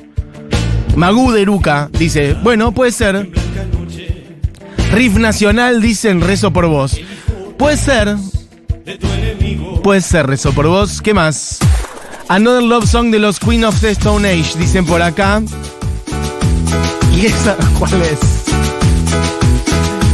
Magú 0.96 1.32
de 1.32 1.42
Eruca 1.42 1.88
dice, 1.98 2.34
bueno, 2.42 2.72
puede 2.72 2.92
ser. 2.92 3.30
Riff 4.92 5.16
nacional 5.16 5.80
dicen 5.80 6.20
rezo 6.20 6.52
por 6.52 6.66
vos. 6.66 7.00
Puede 7.56 7.78
ser. 7.78 8.16
Puede 9.82 10.02
ser 10.02 10.26
rezo 10.26 10.52
por 10.52 10.66
vos. 10.66 11.00
¿Qué 11.00 11.14
más? 11.14 11.58
Another 12.28 12.62
Love 12.62 12.88
Song 12.88 13.12
de 13.12 13.20
los 13.20 13.38
Queen 13.38 13.64
of 13.64 13.80
the 13.80 13.90
Stone 13.90 14.28
Age, 14.28 14.58
dicen 14.58 14.84
por 14.84 15.00
acá. 15.00 15.42
¿Y 17.14 17.26
esa 17.26 17.56
cuál 17.78 18.02
es? 18.02 18.18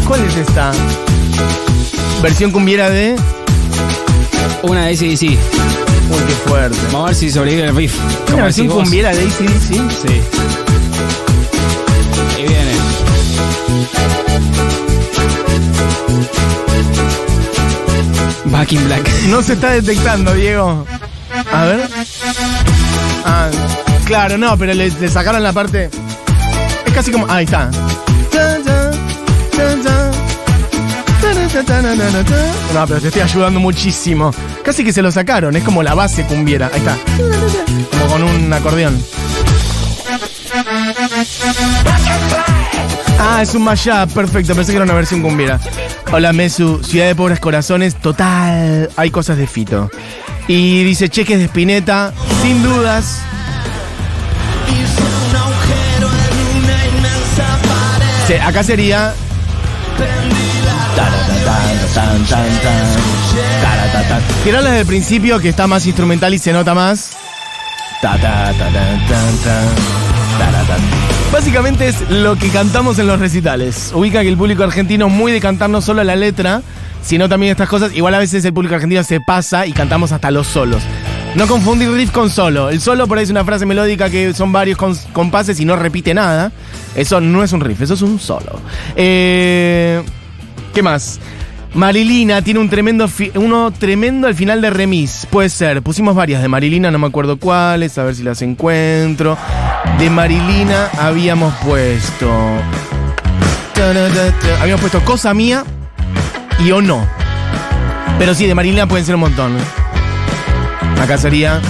¿Cuál 0.06 0.22
es 0.24 0.36
esta? 0.36 0.72
Versión 2.22 2.50
cumbiera 2.50 2.90
de. 2.90 3.16
Una 4.62 4.86
de 4.86 4.92
ACDC. 4.92 5.22
Uy, 5.22 5.38
qué 6.26 6.34
fuerte. 6.46 6.76
Vamos 6.92 7.02
a 7.02 7.06
ver 7.06 7.14
si 7.14 7.30
sobrevive 7.30 7.68
el 7.68 7.74
riff. 7.74 7.96
¿Una 8.32 8.44
versión 8.44 8.68
vos. 8.68 8.82
cumbiera 8.82 9.14
de 9.14 9.22
ACDC? 9.22 9.90
Sí. 9.90 10.20
Ahí 12.36 12.46
viene. 12.46 12.72
Back 18.44 18.72
in 18.72 18.84
Black. 18.84 19.08
No 19.28 19.42
se 19.42 19.54
está 19.54 19.70
detectando, 19.70 20.34
Diego. 20.34 20.86
A 21.50 21.64
ver. 21.64 21.88
Ah, 23.24 23.48
claro, 24.04 24.36
no, 24.38 24.56
pero 24.56 24.74
le, 24.74 24.90
le 24.90 25.08
sacaron 25.08 25.42
la 25.42 25.52
parte. 25.52 25.90
Es 26.86 26.92
casi 26.92 27.10
como. 27.12 27.30
Ahí 27.30 27.44
está. 27.44 27.70
No, 32.74 32.86
pero 32.86 33.00
te 33.00 33.08
estoy 33.08 33.22
ayudando 33.22 33.60
muchísimo. 33.60 34.32
Casi 34.64 34.84
que 34.84 34.92
se 34.92 35.02
lo 35.02 35.12
sacaron, 35.12 35.54
es 35.56 35.62
como 35.62 35.82
la 35.82 35.94
base 35.94 36.24
cumbiera. 36.24 36.70
Ahí 36.72 36.80
está. 36.80 36.96
Como 37.90 38.06
con 38.06 38.22
un 38.22 38.52
acordeón. 38.52 39.02
Ah, 43.18 43.40
es 43.42 43.54
un 43.54 43.62
mashup, 43.62 44.12
perfecto. 44.12 44.54
Pensé 44.54 44.72
que 44.72 44.76
era 44.76 44.84
una 44.84 44.94
versión 44.94 45.22
cumbiera. 45.22 45.60
Hola, 46.14 46.34
Mesu, 46.34 46.84
Ciudad 46.84 47.06
de 47.06 47.14
Pobres 47.14 47.40
Corazones, 47.40 47.94
total. 47.94 48.90
Hay 48.96 49.10
cosas 49.10 49.38
de 49.38 49.46
Fito. 49.46 49.90
Y 50.46 50.84
dice 50.84 51.08
cheques 51.08 51.38
de 51.38 51.46
Spinetta, 51.46 52.12
sin 52.42 52.62
dudas. 52.62 53.22
Sí, 58.26 58.34
acá 58.34 58.62
sería. 58.62 59.14
Tirarla 64.44 64.68
desde 64.68 64.80
el 64.82 64.86
principio, 64.86 65.40
que 65.40 65.48
está 65.48 65.66
más 65.66 65.86
instrumental 65.86 66.34
y 66.34 66.38
se 66.38 66.52
nota 66.52 66.74
más. 66.74 67.16
Ta, 68.02 68.18
ta, 68.20 68.52
ta, 68.52 70.01
Básicamente 71.32 71.88
es 71.88 72.10
lo 72.10 72.36
que 72.36 72.48
cantamos 72.50 72.98
en 72.98 73.06
los 73.06 73.18
recitales. 73.18 73.92
Ubica 73.94 74.22
que 74.22 74.28
el 74.28 74.36
público 74.36 74.62
argentino 74.62 75.06
es 75.06 75.12
muy 75.12 75.32
de 75.32 75.40
cantar 75.40 75.70
no 75.70 75.80
solo 75.80 76.04
la 76.04 76.14
letra, 76.14 76.62
sino 77.02 77.28
también 77.28 77.52
estas 77.52 77.68
cosas. 77.68 77.94
Igual 77.94 78.14
a 78.14 78.18
veces 78.18 78.44
el 78.44 78.52
público 78.52 78.74
argentino 78.74 79.02
se 79.02 79.20
pasa 79.20 79.66
y 79.66 79.72
cantamos 79.72 80.12
hasta 80.12 80.30
los 80.30 80.46
solos. 80.46 80.82
No 81.34 81.46
confundir 81.46 81.90
riff 81.90 82.10
con 82.10 82.28
solo. 82.28 82.68
El 82.68 82.80
solo 82.80 83.06
por 83.06 83.16
ahí 83.16 83.24
es 83.24 83.30
una 83.30 83.44
frase 83.44 83.64
melódica 83.64 84.10
que 84.10 84.34
son 84.34 84.52
varios 84.52 84.76
compases 85.12 85.58
y 85.58 85.64
no 85.64 85.76
repite 85.76 86.12
nada. 86.12 86.52
Eso 86.94 87.20
no 87.20 87.42
es 87.42 87.52
un 87.52 87.60
riff, 87.60 87.80
eso 87.80 87.94
es 87.94 88.02
un 88.02 88.20
solo. 88.20 88.60
Eh, 88.94 90.02
¿Qué 90.74 90.82
más? 90.82 91.18
Marilina 91.74 92.42
tiene 92.42 92.60
un 92.60 92.68
tremendo 92.68 93.08
uno 93.34 93.70
tremendo 93.70 94.26
al 94.26 94.34
final 94.34 94.60
de 94.60 94.70
remis. 94.70 95.26
Puede 95.30 95.48
ser. 95.48 95.82
Pusimos 95.82 96.14
varias 96.14 96.42
de 96.42 96.48
Marilina, 96.48 96.90
no 96.90 96.98
me 96.98 97.06
acuerdo 97.06 97.38
cuáles, 97.38 97.96
a 97.98 98.04
ver 98.04 98.14
si 98.14 98.22
las 98.22 98.42
encuentro. 98.42 99.38
De 99.98 100.10
Marilina 100.10 100.90
habíamos 100.98 101.54
puesto. 101.64 102.30
Habíamos 104.60 104.80
puesto 104.80 105.00
Cosa 105.04 105.32
Mía 105.34 105.64
y 106.58 106.70
O 106.72 106.82
No. 106.82 107.06
Pero 108.18 108.34
sí, 108.34 108.46
de 108.46 108.54
Marilina 108.54 108.86
pueden 108.86 109.06
ser 109.06 109.14
un 109.14 109.22
montón. 109.22 109.56
Acá 111.00 111.16
sería. 111.18 111.60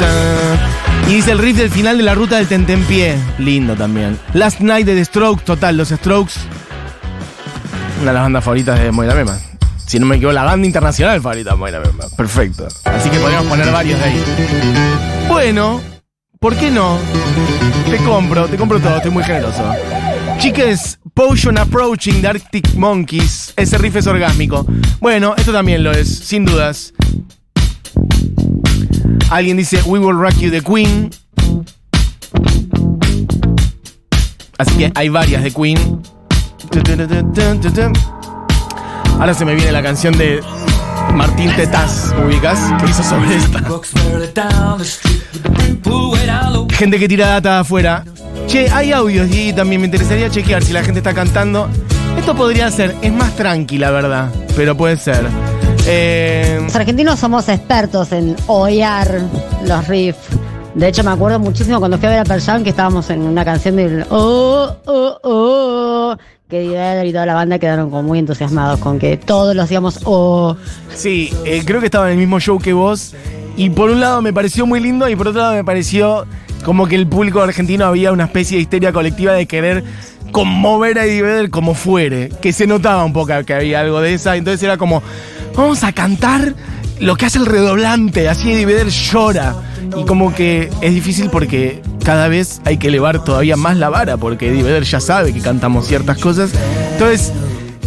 ah. 0.00 0.71
Y 1.08 1.16
dice 1.16 1.32
el 1.32 1.38
riff 1.38 1.56
del 1.56 1.70
final 1.70 1.96
de 1.98 2.02
la 2.02 2.14
ruta 2.14 2.36
del 2.36 2.46
Tentempié. 2.46 3.16
Lindo 3.38 3.74
también. 3.74 4.18
Last 4.34 4.60
Night 4.60 4.86
de 4.86 4.94
The 4.94 5.04
Strokes, 5.04 5.44
total, 5.44 5.76
los 5.76 5.88
Strokes. 5.88 6.34
Una 8.00 8.10
de 8.10 8.14
las 8.14 8.22
bandas 8.22 8.44
favoritas 8.44 8.80
de 8.80 8.90
Moira 8.90 9.14
Mema. 9.14 9.38
Si 9.86 9.98
no 9.98 10.06
me 10.06 10.16
equivoco, 10.16 10.32
la 10.32 10.44
banda 10.44 10.66
internacional 10.66 11.20
favorita 11.20 11.50
de 11.50 11.56
Moira 11.56 11.80
Mema. 11.80 12.04
Perfecto. 12.16 12.66
Así 12.84 13.10
que 13.10 13.18
podríamos 13.18 13.46
poner 13.46 13.70
varios 13.70 13.98
de 13.98 14.04
ahí. 14.04 14.24
Bueno, 15.28 15.80
¿por 16.38 16.56
qué 16.56 16.70
no? 16.70 16.98
Te 17.90 17.98
compro, 17.98 18.46
te 18.46 18.56
compro 18.56 18.80
todo, 18.80 18.96
estoy 18.96 19.10
muy 19.10 19.22
generoso. 19.22 19.62
Chiques, 20.38 20.98
Potion 21.14 21.58
Approaching 21.58 22.22
de 22.22 22.28
Arctic 22.28 22.74
Monkeys. 22.74 23.52
Ese 23.56 23.76
riff 23.78 23.96
es 23.96 24.06
orgásmico. 24.06 24.66
Bueno, 24.98 25.34
esto 25.36 25.52
también 25.52 25.84
lo 25.84 25.92
es, 25.92 26.08
sin 26.08 26.44
dudas. 26.44 26.94
Alguien 29.32 29.56
dice 29.56 29.80
We 29.86 29.98
Will 29.98 30.14
Rock 30.14 30.34
You 30.40 30.50
the 30.50 30.60
Queen. 30.60 31.08
Así 34.58 34.76
que 34.76 34.92
hay 34.94 35.08
varias 35.08 35.42
de 35.42 35.50
Queen. 35.50 36.02
Ahora 39.18 39.32
se 39.32 39.46
me 39.46 39.54
viene 39.54 39.72
la 39.72 39.82
canción 39.82 40.18
de 40.18 40.42
Martín 41.14 41.50
Tetaz, 41.56 42.12
ubicas, 42.22 42.58
que 42.78 42.90
hizo 42.90 43.02
sobre 43.02 43.36
esta. 43.36 43.62
Gente 46.76 46.98
que 46.98 47.08
tira 47.08 47.28
data 47.28 47.60
afuera. 47.60 48.04
Che, 48.48 48.68
hay 48.70 48.92
audios 48.92 49.30
y 49.34 49.54
también 49.54 49.80
me 49.80 49.86
interesaría 49.86 50.28
chequear 50.28 50.62
si 50.62 50.74
la 50.74 50.84
gente 50.84 50.98
está 50.98 51.14
cantando. 51.14 51.70
Esto 52.18 52.36
podría 52.36 52.70
ser, 52.70 52.94
es 53.00 53.12
más 53.12 53.34
tranqui, 53.34 53.78
la 53.78 53.90
verdad, 53.90 54.30
pero 54.54 54.76
puede 54.76 54.98
ser. 54.98 55.26
Eh, 55.86 56.60
Los 56.62 56.76
argentinos 56.76 57.18
somos 57.18 57.48
expertos 57.48 58.12
en 58.12 58.36
oír 58.46 58.84
los 59.66 59.88
riffs. 59.88 60.18
De 60.74 60.88
hecho, 60.88 61.04
me 61.04 61.10
acuerdo 61.10 61.38
muchísimo 61.38 61.78
cuando 61.80 61.98
fui 61.98 62.06
a 62.06 62.10
ver 62.10 62.18
a 62.20 62.24
Pearl 62.24 62.62
que 62.62 62.70
estábamos 62.70 63.10
en 63.10 63.22
una 63.22 63.44
canción 63.44 63.76
del 63.76 64.06
oh, 64.08 64.74
oh, 64.86 65.18
oh, 65.22 66.16
que 66.48 66.64
y 66.64 67.12
toda 67.12 67.26
la 67.26 67.34
banda 67.34 67.58
quedaron 67.58 67.90
como 67.90 68.02
muy 68.02 68.18
entusiasmados 68.18 68.78
con 68.80 68.98
que 68.98 69.16
todos 69.16 69.54
los 69.54 69.68
digamos 69.68 70.00
oh. 70.04 70.56
Sí, 70.94 71.32
eh, 71.44 71.62
creo 71.64 71.80
que 71.80 71.86
estaba 71.86 72.06
en 72.06 72.12
el 72.12 72.18
mismo 72.18 72.40
show 72.40 72.58
que 72.58 72.72
vos. 72.72 73.14
Y 73.56 73.68
por 73.70 73.90
un 73.90 74.00
lado 74.00 74.22
me 74.22 74.32
pareció 74.32 74.66
muy 74.66 74.80
lindo 74.80 75.08
y 75.08 75.16
por 75.16 75.28
otro 75.28 75.42
lado 75.42 75.54
me 75.54 75.64
pareció 75.64 76.26
como 76.64 76.86
que 76.86 76.94
el 76.96 77.06
público 77.06 77.42
argentino 77.42 77.84
había 77.84 78.12
una 78.12 78.24
especie 78.24 78.56
de 78.56 78.62
histeria 78.62 78.92
colectiva 78.92 79.32
de 79.32 79.46
querer 79.46 79.84
conmover 80.30 80.98
a 80.98 81.04
Eddie 81.04 81.22
Vedder 81.22 81.50
como 81.50 81.74
fuere. 81.74 82.30
Que 82.40 82.52
se 82.54 82.66
notaba 82.66 83.04
un 83.04 83.12
poco 83.12 83.32
que 83.44 83.52
había 83.52 83.80
algo 83.80 84.00
de 84.00 84.14
esa. 84.14 84.36
Entonces 84.36 84.62
era 84.62 84.78
como, 84.78 85.02
vamos 85.54 85.84
a 85.84 85.92
cantar 85.92 86.54
lo 87.00 87.16
que 87.16 87.26
hace 87.26 87.38
el 87.38 87.46
redoblante. 87.46 88.28
Así 88.28 88.52
Eddie 88.52 88.66
Vedder 88.66 88.88
llora. 88.88 89.54
Y 89.96 90.04
como 90.04 90.34
que 90.34 90.70
es 90.80 90.94
difícil 90.94 91.28
porque 91.30 91.82
cada 92.04 92.28
vez 92.28 92.60
hay 92.64 92.78
que 92.78 92.88
elevar 92.88 93.24
todavía 93.24 93.56
más 93.56 93.76
la 93.76 93.88
vara 93.88 94.16
porque 94.16 94.48
Eddie 94.48 94.82
ya 94.84 95.00
sabe 95.00 95.32
que 95.32 95.40
cantamos 95.40 95.86
ciertas 95.86 96.18
cosas. 96.18 96.50
Entonces... 96.92 97.32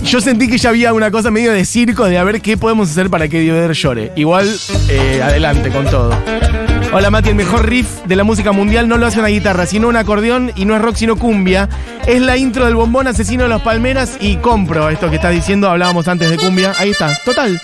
Yo 0.06 0.22
sentí 0.22 0.48
que 0.48 0.58
ya 0.58 0.70
había 0.70 0.94
una 0.94 1.10
cosa 1.10 1.32
medio 1.32 1.52
de 1.52 1.66
circo 1.66 2.06
de 2.06 2.18
a 2.18 2.24
ver 2.24 2.42
qué 2.42 2.58
podemos 2.58 2.90
hacer 2.92 3.10
para 3.10 3.28
que 3.28 3.52
Vedder 3.52 3.74
llore. 3.74 4.12
Igual, 4.16 4.48
eh, 4.90 5.22
adelante 5.24 5.70
con 5.72 5.86
todo. 5.86 6.16
Hola 6.94 7.10
Mati, 7.10 7.30
el 7.30 7.36
mejor 7.36 7.68
riff 7.68 8.04
de 8.06 8.16
la 8.16 8.24
música 8.24 8.52
mundial 8.52 8.88
no 8.88 8.98
lo 8.98 9.08
hace 9.08 9.20
una 9.20 9.28
guitarra, 9.30 9.66
sino 9.66 9.88
un 9.88 9.96
acordeón 9.96 10.52
y 10.56 10.66
no 10.66 10.76
es 10.76 10.82
rock 10.82 10.96
sino 10.96 11.18
cumbia. 11.18 11.68
Es 12.06 12.22
la 12.22 12.38
intro 12.38 12.66
del 12.66 12.76
bombón 12.76 13.08
asesino 13.08 13.44
de 13.44 13.50
los 13.50 13.62
palmeras 13.64 14.18
y 14.22 14.38
compro 14.38 14.90
esto 14.90 15.10
que 15.10 15.16
estás 15.16 15.34
diciendo, 15.34 15.70
hablábamos 15.70 16.08
antes 16.08 16.30
de 16.30 16.38
cumbia. 16.38 16.74
Ahí 16.78 16.92
está, 16.92 17.18
total. 17.26 17.60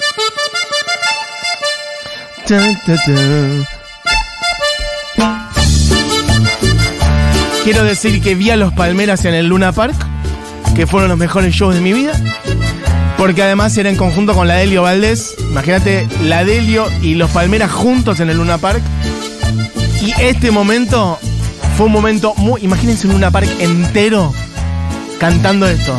Ta, 2.47 2.59
ta, 2.85 2.95
ta. 2.95 3.11
Quiero 7.63 7.83
decir 7.83 8.21
que 8.21 8.33
vi 8.33 8.49
a 8.49 8.57
los 8.57 8.73
palmeras 8.73 9.23
en 9.25 9.35
el 9.35 9.47
Luna 9.47 9.71
Park, 9.71 9.95
que 10.75 10.87
fueron 10.87 11.09
los 11.09 11.17
mejores 11.17 11.53
shows 11.53 11.75
de 11.75 11.81
mi 11.81 11.93
vida. 11.93 12.13
Porque 13.17 13.43
además 13.43 13.77
era 13.77 13.89
en 13.89 13.95
conjunto 13.95 14.33
con 14.33 14.47
la 14.47 14.55
Delio 14.55 14.81
Valdés. 14.83 15.35
Imagínate 15.39 16.07
la 16.23 16.43
Delio 16.43 16.87
y 17.01 17.15
los 17.15 17.29
Palmeras 17.31 17.71
juntos 17.71 18.19
en 18.19 18.29
el 18.29 18.37
Luna 18.37 18.57
Park. 18.57 18.81
Y 20.01 20.13
este 20.19 20.49
momento 20.49 21.19
fue 21.77 21.85
un 21.85 21.91
momento 21.91 22.33
muy. 22.37 22.63
Imagínense 22.63 23.07
un 23.07 23.13
Luna 23.13 23.29
Park 23.31 23.47
entero 23.59 24.33
cantando 25.19 25.67
esto. 25.67 25.95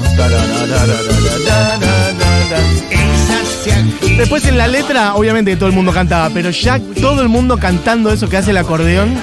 Después 4.16 4.44
en 4.46 4.58
la 4.58 4.66
letra, 4.66 5.14
obviamente 5.14 5.52
que 5.52 5.56
todo 5.56 5.68
el 5.68 5.74
mundo 5.74 5.92
cantaba, 5.92 6.30
pero 6.30 6.50
ya 6.50 6.80
todo 7.00 7.22
el 7.22 7.28
mundo 7.28 7.56
cantando 7.58 8.12
eso 8.12 8.28
que 8.28 8.36
hace 8.36 8.50
el 8.50 8.56
acordeón. 8.56 9.14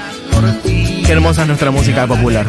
Qué 0.63 1.11
hermosa 1.11 1.41
es 1.41 1.47
nuestra 1.47 1.71
música 1.71 2.07
popular. 2.07 2.45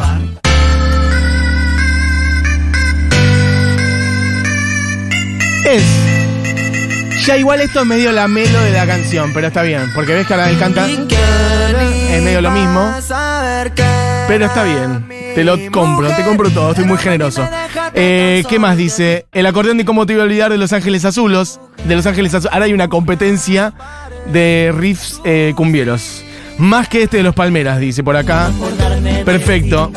Ya 7.25 7.37
igual 7.37 7.61
esto 7.61 7.81
es 7.81 7.85
medio 7.85 8.11
la 8.11 8.27
melo 8.27 8.59
de 8.61 8.71
la 8.71 8.85
canción, 8.85 9.31
pero 9.33 9.47
está 9.47 9.61
bien, 9.61 9.91
porque 9.93 10.13
ves 10.13 10.27
que 10.27 10.33
ahora 10.33 10.49
él 10.49 10.57
canta. 10.57 10.87
Es 10.87 12.21
medio 12.21 12.41
lo 12.41 12.51
mismo. 12.51 12.93
Pero 14.27 14.45
está 14.45 14.63
bien. 14.63 15.07
Te 15.35 15.43
lo 15.43 15.57
compro, 15.71 16.09
te 16.09 16.23
compro 16.23 16.49
todo, 16.49 16.71
estoy 16.71 16.85
muy 16.85 16.97
generoso. 16.97 17.47
Eh, 17.93 18.43
¿Qué 18.49 18.59
más 18.59 18.75
dice? 18.75 19.27
El 19.31 19.45
acordeón 19.45 19.77
de 19.77 19.85
cómo 19.85 20.05
te 20.05 20.13
iba 20.13 20.23
a 20.23 20.25
olvidar 20.25 20.51
de 20.51 20.57
Los 20.57 20.73
Ángeles 20.73 21.05
Azulos. 21.05 21.59
De 21.85 21.95
Los 21.95 22.05
Ángeles 22.05 22.33
Azulos. 22.33 22.53
Ahora 22.53 22.65
hay 22.65 22.73
una 22.73 22.89
competencia 22.89 23.73
de 24.31 24.73
riffs 24.77 25.21
eh, 25.23 25.53
cumbieros. 25.55 26.23
Más 26.57 26.89
que 26.89 27.03
este 27.03 27.17
de 27.17 27.23
los 27.23 27.33
Palmeras, 27.33 27.79
dice 27.79 28.03
por 28.03 28.17
acá. 28.17 28.51
Perfecto. 29.23 29.91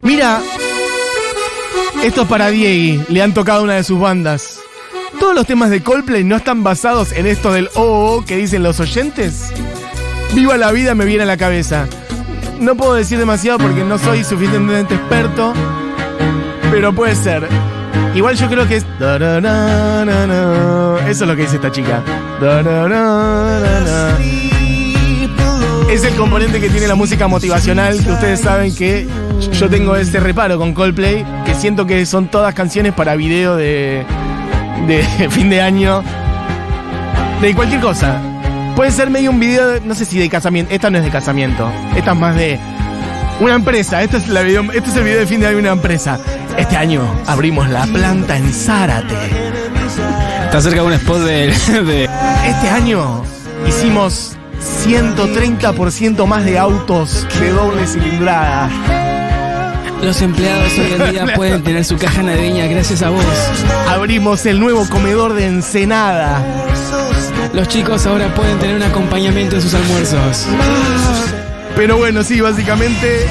Mira, 0.00 0.40
esto 2.02 2.22
es 2.22 2.28
para 2.28 2.48
Diego. 2.48 3.04
Le 3.08 3.22
han 3.22 3.34
tocado 3.34 3.62
una 3.62 3.74
de 3.74 3.84
sus 3.84 4.00
bandas. 4.00 4.60
Todos 5.18 5.34
los 5.34 5.46
temas 5.46 5.70
de 5.70 5.82
Coldplay 5.82 6.24
no 6.24 6.36
están 6.36 6.62
basados 6.62 7.12
en 7.12 7.26
esto 7.26 7.52
del 7.52 7.68
oh, 7.74 7.82
oh, 7.82 8.16
oh 8.16 8.24
que 8.24 8.36
dicen 8.36 8.62
los 8.62 8.80
oyentes. 8.80 9.52
Viva 10.34 10.56
la 10.56 10.72
vida 10.72 10.94
me 10.94 11.04
viene 11.04 11.24
a 11.24 11.26
la 11.26 11.36
cabeza. 11.36 11.86
No 12.58 12.76
puedo 12.76 12.94
decir 12.94 13.18
demasiado 13.18 13.58
porque 13.58 13.84
no 13.84 13.98
soy 13.98 14.22
suficientemente 14.22 14.94
experto, 14.94 15.52
pero 16.70 16.94
puede 16.94 17.16
ser. 17.16 17.48
Igual 18.14 18.36
yo 18.36 18.48
creo 18.48 18.66
que 18.68 18.76
es. 18.76 18.86
Eso 21.08 21.24
es 21.24 21.28
lo 21.28 21.36
que 21.36 21.42
dice 21.42 21.56
esta 21.56 21.72
chica. 21.72 22.02
Es 25.90 26.04
el 26.04 26.14
componente 26.14 26.60
que 26.60 26.70
tiene 26.70 26.86
la 26.86 26.94
música 26.94 27.26
motivacional, 27.26 28.02
que 28.02 28.12
ustedes 28.12 28.40
saben 28.40 28.74
que 28.74 29.08
yo 29.52 29.68
tengo 29.68 29.96
ese 29.96 30.20
reparo 30.20 30.56
con 30.56 30.72
Coldplay, 30.72 31.24
que 31.44 31.54
siento 31.54 31.84
que 31.84 32.06
son 32.06 32.28
todas 32.28 32.54
canciones 32.54 32.92
para 32.92 33.16
video 33.16 33.56
de, 33.56 34.04
de 34.86 35.02
fin 35.30 35.50
de 35.50 35.60
año, 35.60 36.02
de 37.40 37.54
cualquier 37.54 37.80
cosa. 37.80 38.20
Puede 38.76 38.92
ser 38.92 39.10
medio 39.10 39.30
un 39.32 39.40
video, 39.40 39.66
de- 39.66 39.80
no 39.80 39.94
sé 39.96 40.04
si 40.04 40.16
de 40.18 40.28
casamiento, 40.28 40.72
esta 40.72 40.90
no 40.90 40.98
es 40.98 41.04
de 41.04 41.10
casamiento, 41.10 41.68
esta 41.96 42.12
es 42.12 42.18
más 42.18 42.36
de 42.36 42.58
una 43.40 43.54
empresa, 43.56 44.00
esta 44.02 44.18
es 44.18 44.28
la 44.28 44.42
video, 44.42 44.62
este 44.72 44.90
es 44.90 44.96
el 44.96 45.02
video 45.04 45.18
de 45.18 45.26
fin 45.26 45.40
de 45.40 45.46
año 45.48 45.56
de 45.56 45.62
una 45.62 45.72
empresa. 45.72 46.20
Este 46.56 46.76
año 46.76 47.02
abrimos 47.26 47.68
la 47.68 47.84
planta 47.86 48.36
en 48.36 48.52
Zárate. 48.52 49.14
Está 50.44 50.60
cerca 50.60 50.82
de 50.82 50.86
un 50.86 50.92
spot 50.92 51.18
de. 51.22 51.46
de- 51.84 52.04
Este 52.46 52.68
año 52.68 53.22
hicimos 53.68 54.36
130% 54.60 56.26
más 56.26 56.44
de 56.44 56.58
autos 56.58 57.26
de 57.40 57.50
doble 57.50 57.86
cilindrada. 57.86 58.68
Los 60.02 60.20
empleados 60.22 60.72
hoy 60.78 60.92
en 60.92 61.10
día 61.10 61.26
pueden 61.34 61.62
tener 61.62 61.84
su 61.84 61.96
caja 61.96 62.22
navideña 62.22 62.66
gracias 62.66 63.02
a 63.02 63.10
vos. 63.10 63.24
Abrimos 63.88 64.44
el 64.46 64.60
nuevo 64.60 64.88
comedor 64.88 65.34
de 65.34 65.46
Ensenada. 65.46 66.42
Los 67.52 67.68
chicos 67.68 68.06
ahora 68.06 68.32
pueden 68.34 68.58
tener 68.58 68.76
un 68.76 68.82
acompañamiento 68.82 69.56
en 69.56 69.62
sus 69.62 69.74
almuerzos. 69.74 70.46
Pero 71.74 71.96
bueno, 71.96 72.22
sí, 72.22 72.40
básicamente. 72.40 73.26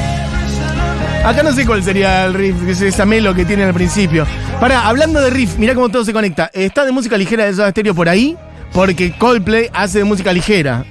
Acá 1.24 1.44
no 1.44 1.54
sé 1.54 1.66
cuál 1.66 1.84
sería 1.84 2.26
el 2.26 2.34
riff, 2.34 2.64
que 2.66 2.72
es 2.72 2.82
esa 2.82 3.06
melo 3.06 3.36
que 3.36 3.46
tiene 3.46 3.64
al 3.64 3.74
principio. 3.74 4.26
Pará, 4.60 4.88
hablando 4.88 5.22
de 5.22 5.30
riff, 5.30 5.58
mirá 5.58 5.76
cómo 5.76 5.90
todo 5.90 6.04
se 6.04 6.14
conecta. 6.14 6.50
Está 6.54 6.86
de 6.86 6.92
música 6.92 7.18
ligera 7.18 7.46
de 7.46 7.54
Soda 7.54 7.70
Stereo 7.72 7.94
por 7.94 8.10
ahí, 8.10 8.38
porque 8.74 9.12
Coldplay 9.18 9.70
hace 9.74 10.00
de 10.00 10.04
música 10.06 10.34
ligera. 10.34 10.86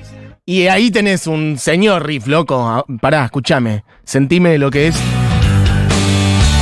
Y 0.49 0.67
ahí 0.69 0.91
tenés 0.91 1.27
un 1.27 1.59
señor 1.59 2.07
riff, 2.07 2.27
loco. 2.27 2.67
Ah, 2.67 2.83
Pará, 3.03 3.27
escúchame. 3.27 3.85
Sentime 4.03 4.57
lo 4.57 4.71
que 4.71 4.87
es. 4.87 4.97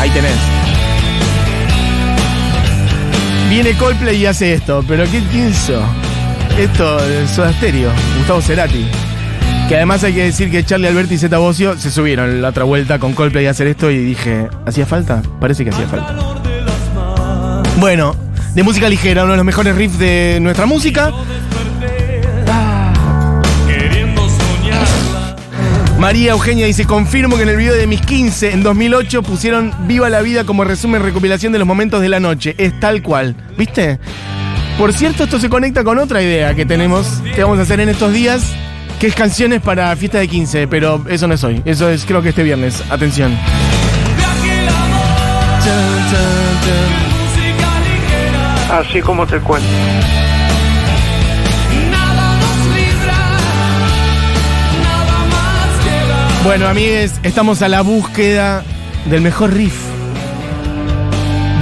Ahí 0.01 0.11
tenés. 0.11 0.35
Viene 3.49 3.75
Coldplay 3.75 4.17
y 4.17 4.27
hace 4.27 4.55
esto, 4.55 4.85
pero 4.89 5.05
¿qué 5.05 5.19
hizo? 5.19 5.81
Esto 6.59 7.01
de 7.07 7.29
Soda 7.29 7.53
Stereo, 7.53 7.93
Gustavo 8.19 8.43
Cerati. 8.43 8.89
Que 9.69 9.77
además 9.77 10.03
hay 10.03 10.15
que 10.15 10.25
decir 10.25 10.51
que 10.51 10.65
Charlie 10.65 10.89
Alberti 10.89 11.15
y 11.15 11.19
Zeta 11.19 11.39
Bosio 11.39 11.79
se 11.79 11.93
subieron 11.93 12.43
la 12.43 12.49
otra 12.49 12.65
vuelta 12.65 12.99
con 12.99 13.13
Coldplay 13.13 13.47
a 13.47 13.53
hacer 13.53 13.69
esto 13.69 13.93
y 13.93 13.99
dije, 13.99 14.49
¿hacía 14.67 14.85
falta? 14.85 15.23
Parece 15.41 15.63
que 15.63 15.71
hacía 15.71 15.87
falta. 15.87 16.13
Bueno, 17.79 18.17
de 18.53 18.65
música 18.65 18.89
ligera, 18.89 19.23
uno 19.23 19.35
de 19.35 19.37
los 19.37 19.47
mejores 19.47 19.77
riffs 19.77 19.97
de 19.97 20.41
nuestra 20.41 20.67
música. 20.67 21.13
María 25.99 26.33
Eugenia 26.33 26.67
dice, 26.67 26.85
confirmo 26.85 27.37
que 27.37 27.43
en 27.43 27.49
el 27.49 27.57
video 27.57 27.75
de 27.75 27.87
mis 27.87 28.03
15 28.03 28.53
en 28.53 28.63
2008 28.63 29.23
pusieron 29.23 29.73
Viva 29.87 30.11
la 30.11 30.21
vida 30.21 30.45
como 30.45 30.63
resumen 30.63 31.03
recopilación 31.03 31.53
de 31.53 31.59
los 31.59 31.67
momentos 31.67 32.03
de 32.03 32.11
la 32.11 32.21
noche. 32.21 32.55
Es 32.59 32.79
tal 32.79 33.03
cual. 33.03 33.35
¿Viste? 33.57 33.99
Por 34.79 34.93
cierto, 34.93 35.25
esto 35.25 35.39
se 35.39 35.49
conecta 35.49 35.85
con 35.85 35.99
otra 35.99 36.23
idea 36.23 36.55
que 36.55 36.67
tenemos, 36.67 37.23
que 37.35 37.43
vamos 37.43 37.59
a 37.59 37.63
hacer 37.63 37.81
en 37.81 37.89
estos 37.89 38.13
días, 38.13 38.53
que 39.01 39.07
es 39.07 39.15
canciones 39.15 39.63
para 39.63 39.97
fiesta 39.97 40.19
de 40.19 40.29
15, 40.29 40.69
pero 40.69 41.03
eso 41.09 41.27
no 41.27 41.35
es 41.35 41.43
hoy, 41.43 41.63
eso 41.65 41.89
es 41.89 42.05
creo 42.05 42.21
que 42.21 42.29
este 42.29 42.43
viernes. 42.43 42.83
Atención. 42.91 43.35
Así 48.71 49.01
como 49.01 49.27
te 49.27 49.39
cuento. 49.41 49.67
Bueno, 56.47 56.69
amigues, 56.69 57.19
estamos 57.25 57.61
a 57.61 57.69
la 57.69 57.81
búsqueda 57.81 58.63
del 59.11 59.21
mejor 59.21 59.53
riff. 59.53 59.75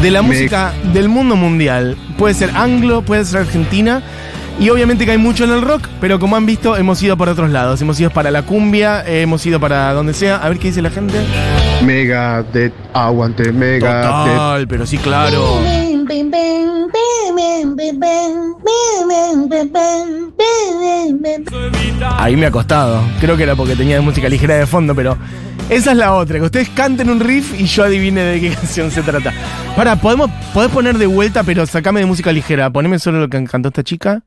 De 0.03 0.11
la 0.11 0.21
música 0.21 0.75
del 0.93 1.09
mundo 1.09 1.37
mundial. 1.37 1.97
Puede 2.19 2.35
ser 2.35 2.51
anglo, 2.55 3.01
puede 3.01 3.25
ser 3.25 3.41
argentina. 3.41 4.03
Y 4.61 4.69
obviamente 4.69 5.07
que 5.07 5.13
hay 5.13 5.19
mucho 5.19 5.45
en 5.45 5.53
el 5.53 5.63
rock, 5.63 5.89
pero 6.03 6.21
como 6.21 6.37
han 6.37 6.45
visto, 6.45 6.77
hemos 6.77 7.03
ido 7.03 7.17
por 7.17 7.31
otros 7.31 7.51
lados. 7.51 7.81
Hemos 7.81 7.99
ido 7.99 8.11
para 8.11 8.31
la 8.31 8.43
cumbia, 8.43 9.03
hemos 9.07 9.45
ido 9.47 9.59
para 9.59 9.91
donde 9.95 10.13
sea. 10.13 10.37
A 10.37 10.51
ver 10.51 10.59
qué 10.59 10.69
dice 10.69 10.83
la 10.83 10.91
gente. 10.91 11.15
Megadeth, 11.83 12.75
aguante 12.93 13.53
Megadeth. 13.53 14.35
Total, 14.35 14.69
pero 14.69 14.85
sí, 14.85 14.99
claro. 14.99 15.61
Ahí 22.19 22.37
me 22.37 22.47
ha 22.47 22.51
costado. 22.51 23.03
Creo 23.21 23.37
que 23.37 23.43
era 23.43 23.55
porque 23.55 23.77
tenía 23.77 24.01
música 24.01 24.29
ligera 24.29 24.55
de 24.55 24.67
fondo, 24.67 24.95
pero 24.95 25.17
esa 25.69 25.93
es 25.93 25.97
la 25.97 26.15
otra. 26.15 26.39
Que 26.39 26.45
ustedes 26.45 26.69
canten 26.71 27.11
un 27.11 27.21
riff 27.21 27.59
y 27.59 27.67
yo 27.67 27.85
adivine 27.85 28.23
de 28.23 28.41
qué 28.41 28.51
canción 28.55 28.91
se 28.91 29.03
trata. 29.03 29.33
Para, 29.77 29.97
¿podemos, 29.97 30.31
podés 30.53 30.71
poner 30.71 30.99
de 30.99 31.07
vuelta, 31.07 31.43
pero 31.43 31.67
sacame 31.67 32.01
de 32.01 32.07
música 32.07 32.33
ligera. 32.33 32.71
Poneme 32.71 32.99
solo 32.99 33.21
lo 33.21 33.29
que 33.29 33.45
cantó 33.45 33.69
esta 33.69 33.83
chica. 33.83 34.23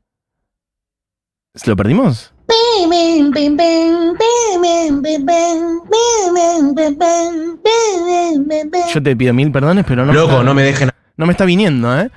¿Se 1.54 1.68
lo 1.68 1.76
perdimos? 1.76 2.32
Yo 8.94 9.02
te 9.02 9.16
pido 9.16 9.34
mil 9.34 9.50
perdones, 9.50 9.84
pero 9.86 10.06
no. 10.06 10.12
Loco, 10.12 10.42
no 10.42 10.54
me 10.54 10.62
dejen. 10.62 10.90
No 11.16 11.26
me 11.26 11.32
está 11.32 11.44
viniendo, 11.44 11.98
¿eh? 11.98 12.10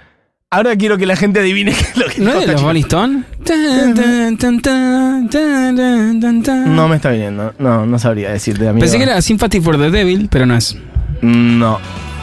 Ahora 0.54 0.76
quiero 0.76 0.98
que 0.98 1.06
la 1.06 1.16
gente 1.16 1.40
adivine 1.40 1.72
qué 1.78 1.80
es 1.80 1.96
lo 1.96 2.08
que 2.08 2.20
¿No 2.20 2.34
es 2.34 2.46
de 2.46 2.52
los. 2.52 2.62
Rolling 2.62 2.82
Stone? 2.82 3.24
Tan, 3.46 3.96
tan, 3.96 4.38
tan, 4.38 4.62
tan, 4.62 5.30
tan, 5.30 5.76
tan, 5.78 6.20
tan, 6.20 6.44
tan. 6.44 6.76
No 6.76 6.90
me 6.90 6.98
está 6.98 7.12
viniendo. 7.12 7.54
No, 7.58 7.86
no 7.86 7.98
sabría 7.98 8.32
decirte, 8.32 8.68
amigo. 8.68 8.82
Pensé 8.82 8.98
que 8.98 9.04
era 9.04 9.22
Sympathy 9.22 9.62
for 9.62 9.78
the 9.78 9.90
Devil, 9.90 10.28
pero 10.30 10.46
no 10.46 10.58
es. 10.58 10.76
No. 11.22 11.80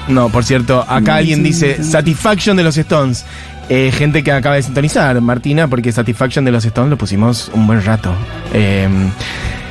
No, 0.09 0.29
por 0.29 0.45
cierto, 0.45 0.85
acá 0.87 1.17
alguien 1.17 1.43
dice 1.43 1.83
Satisfaction 1.83 2.55
de 2.55 2.65
los 2.65 2.77
Stones. 2.77 3.25
Eh, 3.71 3.91
gente 3.95 4.23
que 4.23 4.31
acaba 4.31 4.57
de 4.57 4.63
sintonizar, 4.63 5.19
Martina, 5.23 5.67
porque 5.67 5.91
Satisfaction 5.91 6.45
de 6.45 6.51
los 6.53 6.67
Stones 6.67 6.91
lo 6.91 6.99
pusimos 6.99 7.51
un 7.55 7.67
buen 7.67 7.83
rato. 7.83 8.13
Eh, 8.53 8.89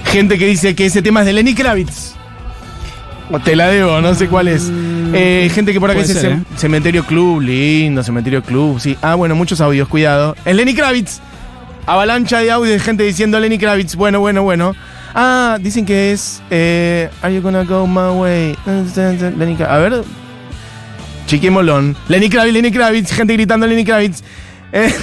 gente 0.06 0.40
que 0.40 0.48
dice 0.48 0.74
que 0.74 0.88
ese 0.88 1.04
tema 1.04 1.20
es 1.20 1.28
de 1.28 1.34
Lenny 1.34 1.54
Kravitz. 1.54 2.17
Te 3.44 3.56
la 3.56 3.68
debo, 3.68 4.00
no 4.02 4.16
sé 4.16 4.28
cuál 4.28 4.48
es. 4.48 4.72
Eh, 5.14 5.50
gente 5.54 5.74
que 5.74 5.80
por 5.80 5.90
acá 5.90 5.98
Puede 6.00 6.08
dice 6.08 6.20
ser, 6.20 6.32
Cem- 6.38 6.46
Cementerio 6.56 7.04
Club, 7.06 7.42
lindo, 7.42 8.02
Cementerio 8.04 8.42
Club, 8.42 8.80
sí. 8.80 8.98
Ah, 9.02 9.16
bueno, 9.16 9.36
muchos 9.36 9.60
audios, 9.62 9.88
cuidado. 9.88 10.36
Es 10.46 10.56
Lenny 10.56 10.74
Kravitz. 10.74 11.20
Avalancha 11.86 12.40
de 12.40 12.52
audios 12.52 12.74
de 12.74 12.80
gente 12.80 13.04
diciendo 13.04 13.40
Lenny 13.40 13.58
Kravitz. 13.58 13.96
Bueno, 13.96 14.20
bueno, 14.20 14.44
bueno. 14.44 14.74
Ah, 15.16 15.58
dicen 15.62 15.86
que 15.86 16.12
es. 16.12 16.42
Eh, 16.50 17.10
Are 17.22 17.34
you 17.34 17.42
gonna 17.42 17.64
go 17.64 17.86
my 17.88 18.18
way? 18.20 18.56
Lenny 19.38 19.56
Kravitz. 19.56 19.62
A 19.72 19.78
ver. 19.78 20.04
Chiqui 21.28 21.50
Molón. 21.50 21.96
Lenny 22.08 22.30
Kravitz, 22.30 22.54
Lenny 22.54 22.72
Kravitz. 22.72 23.12
Gente 23.14 23.34
gritando 23.34 23.68
Lenny 23.68 23.84
Kravitz. 23.86 24.22
Eh, 24.72 24.94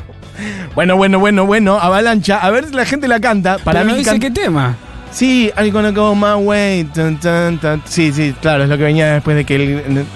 bueno, 0.74 0.96
bueno, 0.96 1.18
bueno, 1.18 1.46
bueno. 1.46 1.78
Avalancha. 1.78 2.38
A 2.38 2.50
ver 2.50 2.66
si 2.66 2.74
la 2.74 2.84
gente 2.84 3.08
la 3.08 3.20
canta. 3.20 3.58
Para 3.58 3.80
Pero 3.80 3.92
mí. 3.92 3.98
dice 3.98 4.10
can- 4.10 4.20
qué 4.20 4.30
tema. 4.30 4.76
Sí, 5.18 5.50
you 5.56 5.72
gonna 5.72 5.90
go 5.90 6.14
my 6.14 6.34
way? 6.34 6.88
Sí, 7.86 8.12
sí, 8.12 8.32
claro, 8.40 8.62
es 8.62 8.68
lo 8.68 8.78
que 8.78 8.84
venía 8.84 9.14
después 9.14 9.36
de 9.36 9.44
que 9.44 9.56
el. 9.56 10.06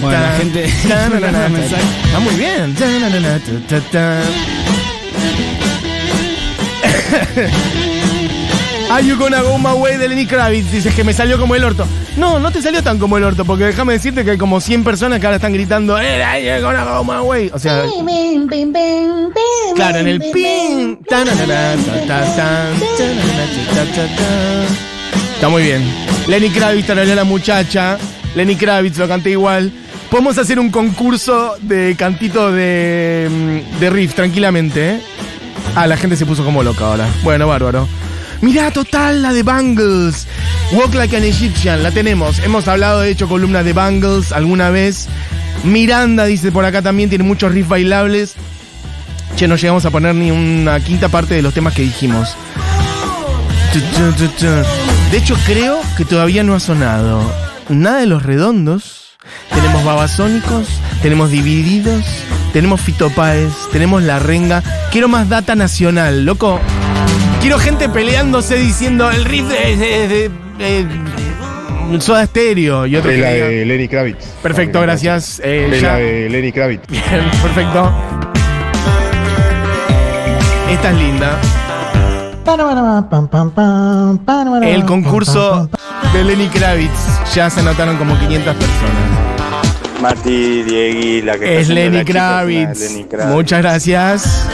Bueno, 0.00 0.18
la 0.18 0.32
gente-. 0.38 0.64
Está 0.64 2.20
muy 2.20 2.36
bien. 2.36 2.74
Are 8.96 9.06
you 9.06 9.18
gonna 9.18 9.42
go 9.42 9.58
my 9.58 9.74
way 9.74 9.98
de 9.98 10.08
Lenny 10.08 10.24
Kravitz? 10.24 10.72
Dices 10.72 10.94
que 10.94 11.04
me 11.04 11.12
salió 11.12 11.38
como 11.38 11.54
el 11.54 11.62
orto. 11.62 11.86
No, 12.16 12.38
no 12.38 12.50
te 12.50 12.62
salió 12.62 12.82
tan 12.82 12.98
como 12.98 13.18
el 13.18 13.24
orto, 13.24 13.44
porque 13.44 13.64
déjame 13.64 13.92
decirte 13.92 14.24
que 14.24 14.30
hay 14.30 14.38
como 14.38 14.58
100 14.58 14.84
personas 14.84 15.20
que 15.20 15.26
ahora 15.26 15.36
están 15.36 15.52
gritando, 15.52 16.00
eh, 16.00 16.24
are 16.24 16.42
you 16.42 16.64
gonna 16.64 16.82
go 16.82 17.04
my 17.04 17.20
way? 17.20 17.50
O 17.52 17.58
sea, 17.58 17.84
claro, 19.74 19.98
en 19.98 20.08
el 20.08 20.20
ping. 20.32 20.96
Está 25.34 25.48
muy 25.50 25.62
bien. 25.62 25.82
Lenny 26.26 26.48
Kravitz 26.48 26.86
tarareó 26.86 27.12
a 27.12 27.16
la 27.16 27.24
muchacha. 27.24 27.98
Lenny 28.34 28.56
Kravitz 28.56 28.96
lo 28.96 29.06
canté 29.06 29.28
igual. 29.32 29.72
Podemos 30.10 30.38
hacer 30.38 30.58
un 30.58 30.70
concurso 30.70 31.56
de 31.60 31.96
cantito 31.98 32.50
de, 32.50 33.28
mm, 33.30 33.78
de 33.78 33.90
riff 33.90 34.14
tranquilamente, 34.14 34.94
¿eh? 34.94 35.00
Ah, 35.74 35.86
la 35.86 35.98
gente 35.98 36.16
se 36.16 36.24
puso 36.24 36.42
como 36.46 36.62
loca 36.62 36.86
ahora. 36.86 37.06
Bueno, 37.22 37.46
bárbaro. 37.46 37.86
Mirá, 38.40 38.70
total, 38.70 39.22
la 39.22 39.32
de 39.32 39.42
Bangles. 39.42 40.26
Walk 40.72 40.94
Like 40.94 41.16
an 41.16 41.24
Egyptian, 41.24 41.82
la 41.82 41.90
tenemos. 41.90 42.38
Hemos 42.40 42.68
hablado, 42.68 43.00
de 43.00 43.10
hecho, 43.10 43.28
columnas 43.28 43.64
de 43.64 43.72
Bangles 43.72 44.32
alguna 44.32 44.70
vez. 44.70 45.08
Miranda, 45.64 46.24
dice 46.24 46.52
por 46.52 46.64
acá 46.64 46.82
también, 46.82 47.08
tiene 47.08 47.24
muchos 47.24 47.52
riffs 47.52 47.68
bailables. 47.68 48.34
Che, 49.36 49.48
no 49.48 49.56
llegamos 49.56 49.84
a 49.84 49.90
poner 49.90 50.14
ni 50.14 50.30
una 50.30 50.80
quinta 50.80 51.08
parte 51.08 51.34
de 51.34 51.42
los 51.42 51.52
temas 51.52 51.74
que 51.74 51.82
dijimos. 51.82 52.36
De 55.10 55.18
hecho, 55.18 55.36
creo 55.46 55.80
que 55.96 56.04
todavía 56.04 56.42
no 56.42 56.54
ha 56.54 56.60
sonado 56.60 57.20
nada 57.68 57.98
de 57.98 58.06
los 58.06 58.22
redondos. 58.22 59.16
Tenemos 59.52 59.84
babasónicos, 59.84 60.68
tenemos 61.02 61.30
divididos, 61.30 62.04
tenemos 62.52 62.80
Fito 62.80 63.10
Páez, 63.10 63.52
tenemos 63.72 64.02
La 64.02 64.18
Renga. 64.18 64.62
Quiero 64.90 65.08
más 65.08 65.28
data 65.28 65.54
nacional, 65.54 66.24
loco. 66.24 66.60
Quiero 67.46 67.60
gente 67.60 67.88
peleándose 67.88 68.56
diciendo 68.56 69.08
el 69.08 69.24
riff 69.24 69.46
de, 69.46 69.76
de- 69.76 70.08
de- 70.58 70.84
de 71.92 72.00
Soda 72.00 72.26
Stereo 72.26 72.86
y 72.86 72.96
otro 72.96 73.08
Es 73.08 73.16
que 73.18 73.22
la 73.22 73.30
diga- 73.30 73.46
de 73.46 73.64
Lenny 73.66 73.86
Kravitz. 73.86 74.24
Perfecto, 74.42 74.80
gracias. 74.80 75.40
Eh, 75.44 75.68
Es 75.72 75.80
ya- 75.80 75.92
la 75.92 75.98
de 75.98 76.28
Lenny 76.28 76.50
Kravitz. 76.50 76.88
Bien, 76.88 77.04
perfecto. 77.42 77.92
Esta 80.72 80.90
es 80.90 80.96
linda. 80.96 81.38
El 84.64 84.84
concurso 84.84 85.70
de 86.12 86.24
Lenny 86.24 86.48
Kravitz. 86.48 86.90
Ya 87.32 87.48
se 87.48 87.60
anotaron 87.60 87.96
como 87.96 88.18
500 88.18 88.56
personas. 88.56 90.02
Mati, 90.02 90.62
Diegui, 90.64 91.22
la 91.22 91.38
que 91.38 91.60
Es 91.60 91.68
Lenny 91.68 92.04
Kravitz. 92.04 92.80
Lenny 92.90 93.04
Kravitz. 93.04 93.32
Muchas 93.32 93.60
gracias. 93.62 94.48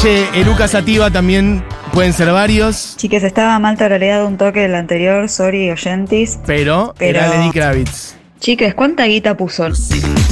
Che, 0.00 0.28
Eruca 0.34 0.68
Sativa 0.68 1.10
también 1.10 1.64
pueden 1.92 2.12
ser 2.12 2.30
varios, 2.30 2.94
Chiques, 2.96 3.24
estaba 3.24 3.58
mal 3.58 3.76
tarareado 3.76 4.28
un 4.28 4.36
toque 4.36 4.60
del 4.60 4.74
anterior, 4.76 5.28
sorry, 5.28 5.70
oyentis. 5.70 6.38
pero, 6.46 6.94
Pero- 6.98 7.18
era 7.18 7.28
Lenny 7.30 7.50
Kravitz. 7.50 8.14
Chiques, 8.38 8.74
¿cuánta 8.74 9.04
guita 9.06 9.36
puso? 9.36 9.66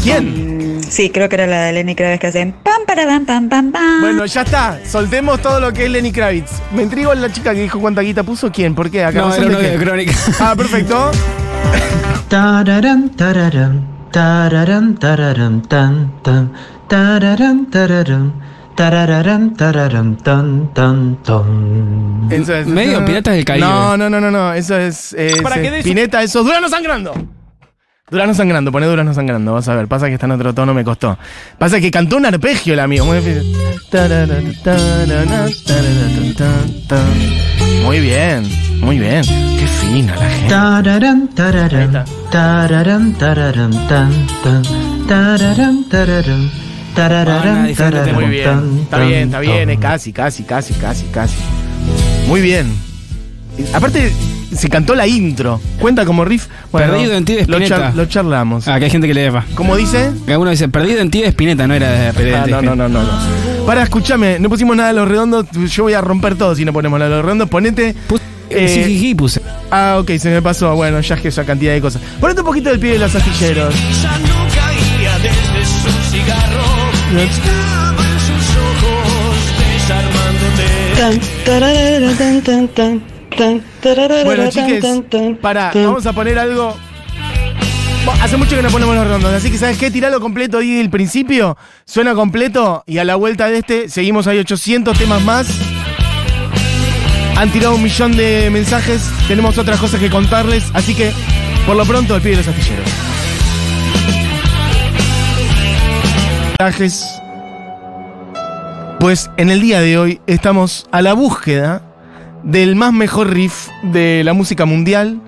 ¿Quién? 0.05 0.77
Mm, 0.79 0.83
Sí, 0.89 1.11
creo 1.11 1.29
que 1.29 1.35
era 1.35 1.49
la 1.49 1.63
de 1.65 1.73
Lenny 1.73 1.97
Kravitz 1.97 2.21
que 2.21 2.27
hacen 2.29 2.53
pam 2.53 2.83
para 2.87 3.05
pam 3.07 3.27
pam 3.27 3.49
pam 3.49 3.73
pam. 3.73 4.01
Bueno, 4.03 4.25
ya 4.27 4.43
está. 4.43 4.79
Soltemos 4.87 5.43
todo 5.43 5.59
lo 5.59 5.73
que 5.73 5.87
es 5.87 5.91
Lenny 5.91 6.13
Kravitz. 6.13 6.53
Me 6.73 6.85
intrigo 6.85 7.13
la 7.15 7.33
chica 7.33 7.53
que 7.53 7.63
dijo 7.63 7.81
cuánta 7.81 8.03
guita 8.03 8.23
puso. 8.23 8.53
¿Quién? 8.53 8.77
¿Por 8.77 8.89
qué? 8.89 9.03
Acá 9.05 9.19
No, 9.23 9.35
era 9.35 9.43
de 9.43 9.47
uno 9.49 9.59
qué. 9.59 9.71
de 9.71 9.79
crónica. 9.85 10.13
Ah, 10.39 10.55
perfecto. 10.57 11.11
Tararán, 12.29 13.11
tararán, 13.11 13.85
tararán, 14.13 14.95
tararán, 14.97 15.63
tan, 15.63 16.13
tan, 16.23 16.53
tararán, 16.89 17.67
tararán, 17.69 18.33
tararán, 18.77 19.55
tararán, 19.55 20.17
tan, 20.19 20.73
tan, 20.75 21.23
tan. 21.23 22.29
Eso 22.31 22.55
es. 22.55 22.67
Medio 22.67 23.05
Piratas 23.05 23.35
del 23.35 23.45
Caribe. 23.45 23.67
No, 23.67 23.97
no, 23.97 24.09
no, 24.09 24.21
no, 24.21 24.31
no. 24.31 24.53
Eso 24.53 24.77
es. 24.77 25.17
Para 25.43 25.57
es, 25.57 25.63
que 25.63 25.69
eh, 25.69 25.71
des- 25.73 25.85
Pineta, 25.85 26.23
eso. 26.23 26.45
Durano 26.45 26.69
sangrando. 26.69 27.13
Durano 28.09 28.35
sangrando, 28.35 28.71
pone 28.71 28.87
Durano 28.87 29.13
sangrando. 29.15 29.53
Vas 29.55 29.67
a 29.69 29.75
ver. 29.75 29.89
Pasa 29.89 30.07
que 30.07 30.15
está 30.15 30.27
en 30.27 30.33
otro 30.33 30.55
tono, 30.55 30.73
me 30.75 30.85
costó. 30.85 31.19
Pasa 31.59 31.81
que 31.81 31.91
cantó 31.91 32.19
un 32.19 32.27
arpegio 32.27 32.75
el 32.75 32.81
amigo. 32.81 33.05
Muy 33.05 33.19
difícil. 33.19 33.57
Muy 37.83 38.01
bien, 38.01 38.45
muy 38.81 38.99
bien. 38.99 39.23
Qué 39.25 39.67
fina 39.67 40.15
la 40.17 40.29
gente. 40.29 40.49
Tararán, 40.49 41.29
tararán, 41.29 42.05
tararán, 42.31 43.15
tararán, 43.15 43.71
tan, 43.89 44.13
tan, 44.43 44.63
tararán, 45.09 45.85
tararán, 45.89 46.51
tararán, 46.97 47.67
diferentes 47.67 47.77
tararán, 48.05 48.15
Muy 48.15 48.27
bien. 48.27 48.45
tan, 48.45 48.79
Está 48.81 48.99
bien, 49.01 49.23
está 49.25 49.41
bien. 49.41 49.71
Es 49.71 49.81
tan. 49.81 49.91
casi, 49.93 50.13
casi, 50.13 50.43
casi, 50.43 50.75
casi, 50.75 51.05
casi. 51.07 51.37
Muy 52.29 52.41
bien. 52.41 52.67
Aparte, 53.73 54.13
se 54.55 54.69
cantó 54.69 54.95
la 54.95 55.07
intro. 55.07 55.61
Cuenta 55.81 56.05
como 56.05 56.25
riff. 56.25 56.47
Perdido 56.73 57.15
en 57.15 57.25
ti 57.25 57.35
de 57.35 57.47
lo, 57.47 57.57
Spinetta. 57.59 57.93
lo 57.95 58.05
charlamos. 58.07 58.69
Ah, 58.69 58.79
que 58.79 58.87
hay 58.87 58.91
gente 58.91 59.07
que 59.07 59.15
le 59.15 59.23
defa. 59.23 59.45
¿Cómo 59.55 59.77
dice? 59.77 60.11
Alguno 60.29 60.51
dice, 60.51 60.69
perdido 60.69 61.01
en 61.01 61.11
ti 61.11 61.23
de 61.23 61.29
Spinetta, 61.29 61.67
no 61.67 61.75
era 61.75 61.91
de 62.13 62.29
en 62.29 62.35
Ah, 62.35 62.47
no, 62.47 62.61
no, 62.63 62.77
no, 62.77 62.89
no, 62.89 63.03
no. 63.03 63.67
Para, 63.67 63.83
escúchame, 63.83 64.39
no 64.39 64.49
pusimos 64.49 64.77
nada 64.77 64.91
de 64.91 64.95
los 64.97 65.09
redondos. 65.09 65.47
Yo 65.71 65.85
voy 65.85 65.95
a 65.95 66.01
romper 66.01 66.37
todo 66.37 66.55
si 66.55 66.65
no 66.65 66.73
ponemos 66.73 66.99
nada 66.99 67.11
de 67.11 67.17
los 67.17 67.25
redondos. 67.25 67.49
Ponete. 67.49 67.95
Pus- 68.09 68.21
Eh, 68.49 68.69
sí, 68.69 68.85
sí, 68.85 69.01
sí, 69.01 69.15
puse. 69.17 69.41
Ah, 69.73 69.97
ok, 69.99 70.09
se 70.19 70.31
me 70.31 70.41
pasó. 70.41 70.73
Bueno, 70.77 71.01
ya 71.01 71.17
es 71.17 71.21
que 71.21 71.29
esa 71.29 71.45
cantidad 71.45 71.73
de 71.73 71.81
cosas. 71.81 72.01
Ponete 72.21 72.41
un 72.43 72.47
poquito 72.47 72.71
del 72.71 72.79
pie 72.79 72.93
de 72.93 72.99
los 73.01 73.13
astilleros. 73.15 73.75
Ya 74.03 74.19
no 74.19 74.47
caía 74.55 75.19
desde 75.19 75.65
su 75.65 76.13
cigarro. 76.13 76.76
Bueno, 84.25 84.51
chiques, 84.51 84.85
para, 85.41 85.73
vamos 85.75 86.07
a 86.07 86.13
poner 86.13 86.39
algo. 86.39 86.77
Hace 88.23 88.37
mucho 88.37 88.55
que 88.57 88.63
no 88.63 88.69
ponemos 88.71 88.95
los 88.95 89.05
redondos, 89.05 89.33
así 89.33 89.51
que 89.51 89.59
¿sabes 89.59 89.79
qué? 89.79 89.91
Tiralo 89.91 90.21
completo 90.21 90.59
ahí 90.59 90.75
del 90.75 90.91
principio. 90.91 91.57
Suena 91.85 92.15
completo 92.15 92.85
y 92.87 92.99
a 92.99 93.05
la 93.05 93.17
vuelta 93.17 93.49
de 93.49 93.59
este 93.59 93.89
seguimos 93.89 94.27
ahí 94.27 94.39
800 94.39 94.97
temas 94.99 95.23
más. 95.23 95.49
Han 97.37 97.51
tirado 97.51 97.75
un 97.75 97.83
millón 97.83 98.17
de 98.17 98.49
mensajes, 98.51 99.03
tenemos 99.27 99.59
otras 99.59 99.81
cosas 99.81 100.01
que 100.01 100.09
contarles, 100.09 100.65
así 100.73 100.95
que 100.95 101.13
por 101.67 101.77
lo 101.77 101.85
pronto 101.85 102.15
el 102.15 102.23
pie 102.23 102.33
de 102.33 102.37
los 102.39 102.49
astilleros. 102.49 103.16
Mensajes. 106.59 107.21
Pues 108.99 109.31
en 109.37 109.51
el 109.51 109.61
día 109.61 109.81
de 109.81 109.99
hoy 109.99 110.21
estamos 110.27 110.89
a 110.91 111.03
la 111.03 111.13
búsqueda 111.13 111.83
del 112.45 112.77
más 112.77 112.95
mejor 112.95 113.31
riff 113.31 113.69
de 113.83 114.23
la 114.25 114.33
música 114.33 114.65
mundial. 114.65 115.21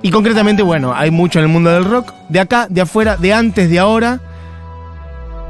Y 0.00 0.10
concretamente, 0.10 0.62
bueno, 0.62 0.94
hay 0.94 1.10
mucho 1.10 1.40
en 1.40 1.46
el 1.46 1.50
mundo 1.50 1.70
del 1.70 1.84
rock. 1.84 2.10
De 2.30 2.40
acá, 2.40 2.68
de 2.70 2.80
afuera, 2.80 3.16
de 3.16 3.34
antes, 3.34 3.68
de 3.68 3.78
ahora. 3.78 4.20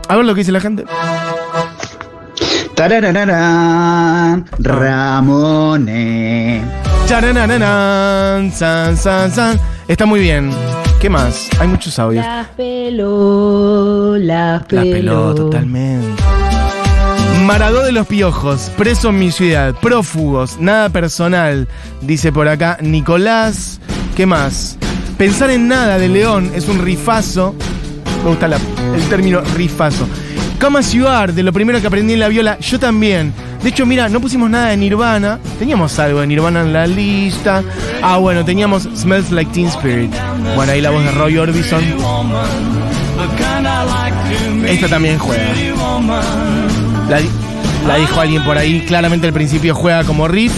A 0.09 0.17
ver 0.17 0.25
lo 0.25 0.35
que 0.35 0.41
dice 0.41 0.51
la 0.51 0.61
gente. 0.61 0.85
Tararararán, 2.75 4.45
Ramone. 4.59 6.63
San, 7.07 8.97
san, 8.97 9.31
san. 9.31 9.61
Está 9.87 10.05
muy 10.05 10.21
bien. 10.21 10.51
¿Qué 11.01 11.11
más? 11.11 11.49
Hay 11.61 11.69
muchos 11.69 11.99
audios. 11.99 12.25
Las 12.25 12.49
peló, 12.49 14.17
La 14.19 14.65
peló. 14.67 14.83
peló 14.93 15.35
totalmente. 15.35 16.23
Maradó 17.45 17.83
de 17.85 17.93
los 17.93 18.07
piojos, 18.07 18.73
preso 18.77 19.11
en 19.11 19.19
mi 19.19 19.31
ciudad, 19.31 19.75
prófugos, 19.81 20.59
nada 20.59 20.89
personal, 20.89 21.69
dice 22.01 22.33
por 22.33 22.49
acá 22.49 22.79
Nicolás. 22.81 23.79
¿Qué 24.17 24.27
más? 24.27 24.79
Pensar 25.19 25.51
en 25.51 25.69
nada 25.69 25.99
de 25.99 26.09
León 26.09 26.51
es 26.55 26.67
un 26.69 26.81
rifazo. 26.83 27.55
Me 28.25 28.31
gusta 28.31 28.49
la- 28.49 28.59
el 28.95 29.03
término 29.09 29.41
rifazo. 29.55 30.07
You 30.93 31.07
are, 31.07 31.33
de 31.33 31.43
lo 31.43 31.53
primero 31.53 31.81
que 31.81 31.87
aprendí 31.87 32.15
en 32.15 32.21
la 32.21 32.29
viola, 32.29 32.59
yo 32.59 32.81
también. 32.81 33.33
De 33.67 33.71
hecho, 33.71 33.85
mira, 33.85 34.09
no 34.09 34.21
pusimos 34.21 34.49
nada 34.49 34.69
de 34.69 34.77
Nirvana. 34.77 35.41
Teníamos 35.59 35.99
algo 35.99 36.21
de 36.21 36.29
Nirvana 36.29 36.61
en 36.61 36.73
la 36.73 36.87
lista. 36.87 37.65
Ah, 38.01 38.17
bueno, 38.19 38.45
teníamos 38.45 38.85
Smells 38.95 39.33
Like 39.33 39.51
Teen 39.51 39.67
Spirit. 39.67 40.13
Bueno, 40.55 40.71
ahí 40.71 40.81
la 40.81 40.91
voz 40.91 41.03
de 41.03 41.11
Roy 41.11 41.37
Orbison. 41.37 41.83
Esta 44.69 44.87
también 44.87 45.19
juega. 45.19 45.43
La, 47.09 47.19
la 47.89 47.97
dijo 47.97 48.21
alguien 48.21 48.45
por 48.45 48.57
ahí. 48.57 48.85
Claramente 48.87 49.27
al 49.27 49.33
principio 49.33 49.75
juega 49.75 50.05
como 50.05 50.29
riff. 50.29 50.53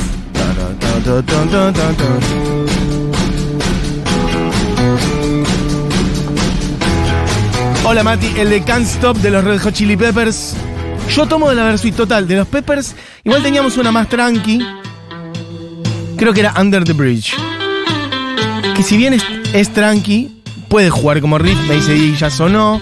Hola 7.86 8.04
Mati, 8.04 8.34
el 8.36 8.50
de 8.50 8.60
Can't 8.64 8.84
Stop 8.84 9.16
de 9.16 9.30
los 9.30 9.42
Red 9.44 9.60
Hot 9.62 9.72
Chili 9.72 9.96
Peppers. 9.96 10.54
Yo 11.14 11.26
tomo 11.26 11.48
de 11.48 11.54
la 11.56 11.64
Versuit 11.64 11.94
total 11.94 12.28
de 12.28 12.36
los 12.36 12.48
Peppers. 12.48 12.94
Igual 13.24 13.42
teníamos 13.42 13.76
una 13.76 13.90
más 13.90 14.08
tranqui. 14.08 14.64
Creo 16.16 16.32
que 16.32 16.40
era 16.40 16.54
Under 16.60 16.84
the 16.84 16.92
Bridge. 16.92 17.34
que 18.76 18.82
si 18.82 18.96
bien 18.96 19.14
es, 19.52 19.72
tranqui, 19.72 20.42
puede 20.68 20.90
jugar 20.90 21.20
como 21.20 21.38
riff, 21.38 21.58
me 21.68 21.74
dice 21.74 21.96
y 21.96 22.14
ya 22.16 22.30
sonó. 22.30 22.80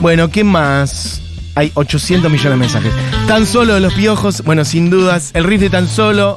Bueno, 0.00 0.28
¿qué 0.30 0.44
más? 0.44 1.20
Hay 1.54 1.70
800 1.74 2.30
millones 2.30 2.52
de 2.52 2.56
mensajes. 2.56 2.92
Tan 3.26 3.46
solo 3.46 3.74
de 3.74 3.80
los 3.80 3.94
piojos, 3.94 4.42
bueno, 4.44 4.64
sin 4.64 4.90
dudas, 4.90 5.30
el 5.34 5.44
riff 5.44 5.60
de 5.60 5.70
tan 5.70 5.88
solo. 5.88 6.36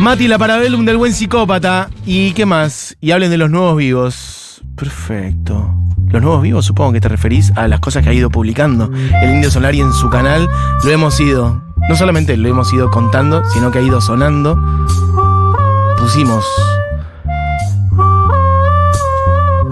Mati 0.00 0.28
la 0.28 0.38
Parabellum 0.38 0.84
del 0.84 0.96
buen 0.96 1.12
psicópata. 1.12 1.90
¿Y 2.04 2.32
qué 2.32 2.46
más? 2.46 2.96
Y 3.00 3.12
hablen 3.12 3.30
de 3.30 3.38
los 3.38 3.50
nuevos 3.50 3.76
vivos. 3.76 4.62
Perfecto. 4.76 5.73
Los 6.14 6.22
nuevos 6.22 6.42
vivos, 6.42 6.64
supongo 6.64 6.92
que 6.92 7.00
te 7.00 7.08
referís 7.08 7.50
a 7.56 7.66
las 7.66 7.80
cosas 7.80 8.04
que 8.04 8.10
ha 8.10 8.12
ido 8.12 8.30
publicando 8.30 8.88
el 9.20 9.30
Indio 9.30 9.50
Solari 9.50 9.80
en 9.80 9.92
su 9.92 10.10
canal. 10.10 10.48
Lo 10.84 10.90
hemos 10.92 11.18
ido, 11.18 11.60
no 11.88 11.96
solamente 11.96 12.36
lo 12.36 12.48
hemos 12.48 12.72
ido 12.72 12.88
contando, 12.88 13.42
sino 13.46 13.72
que 13.72 13.80
ha 13.80 13.82
ido 13.82 14.00
sonando. 14.00 14.56
Pusimos 15.98 16.44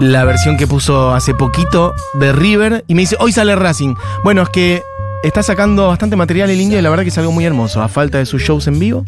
la 0.01 0.25
versión 0.25 0.57
que 0.57 0.67
puso 0.67 1.13
hace 1.13 1.33
poquito 1.33 1.93
de 2.15 2.33
River 2.33 2.83
y 2.89 2.95
me 2.95 3.03
dice, 3.03 3.15
hoy 3.21 3.31
sale 3.31 3.55
Racing. 3.55 3.95
Bueno, 4.25 4.41
es 4.41 4.49
que 4.49 4.83
está 5.23 5.41
sacando 5.41 5.87
bastante 5.87 6.15
material 6.15 6.49
el 6.49 6.59
indio 6.59 6.77
y 6.77 6.81
la 6.81 6.89
verdad 6.89 7.03
que 7.03 7.09
es 7.09 7.17
algo 7.17 7.31
muy 7.31 7.45
hermoso, 7.45 7.81
a 7.81 7.87
falta 7.87 8.17
de 8.17 8.25
sus 8.25 8.41
shows 8.41 8.67
en 8.67 8.77
vivo. 8.77 9.05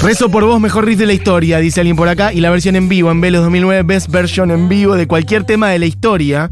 Rezo 0.00 0.30
por 0.30 0.44
vos, 0.44 0.60
mejor 0.60 0.86
riff 0.86 0.98
de 0.98 1.06
la 1.06 1.12
historia, 1.12 1.58
dice 1.58 1.80
alguien 1.80 1.96
por 1.96 2.08
acá, 2.08 2.32
y 2.32 2.40
la 2.40 2.50
versión 2.50 2.74
en 2.74 2.88
vivo 2.88 3.10
en 3.10 3.20
Vélez 3.20 3.42
2009, 3.42 3.82
best 3.82 4.08
version 4.10 4.50
en 4.50 4.68
vivo 4.68 4.96
de 4.96 5.06
cualquier 5.06 5.44
tema 5.44 5.68
de 5.68 5.78
la 5.78 5.86
historia. 5.86 6.50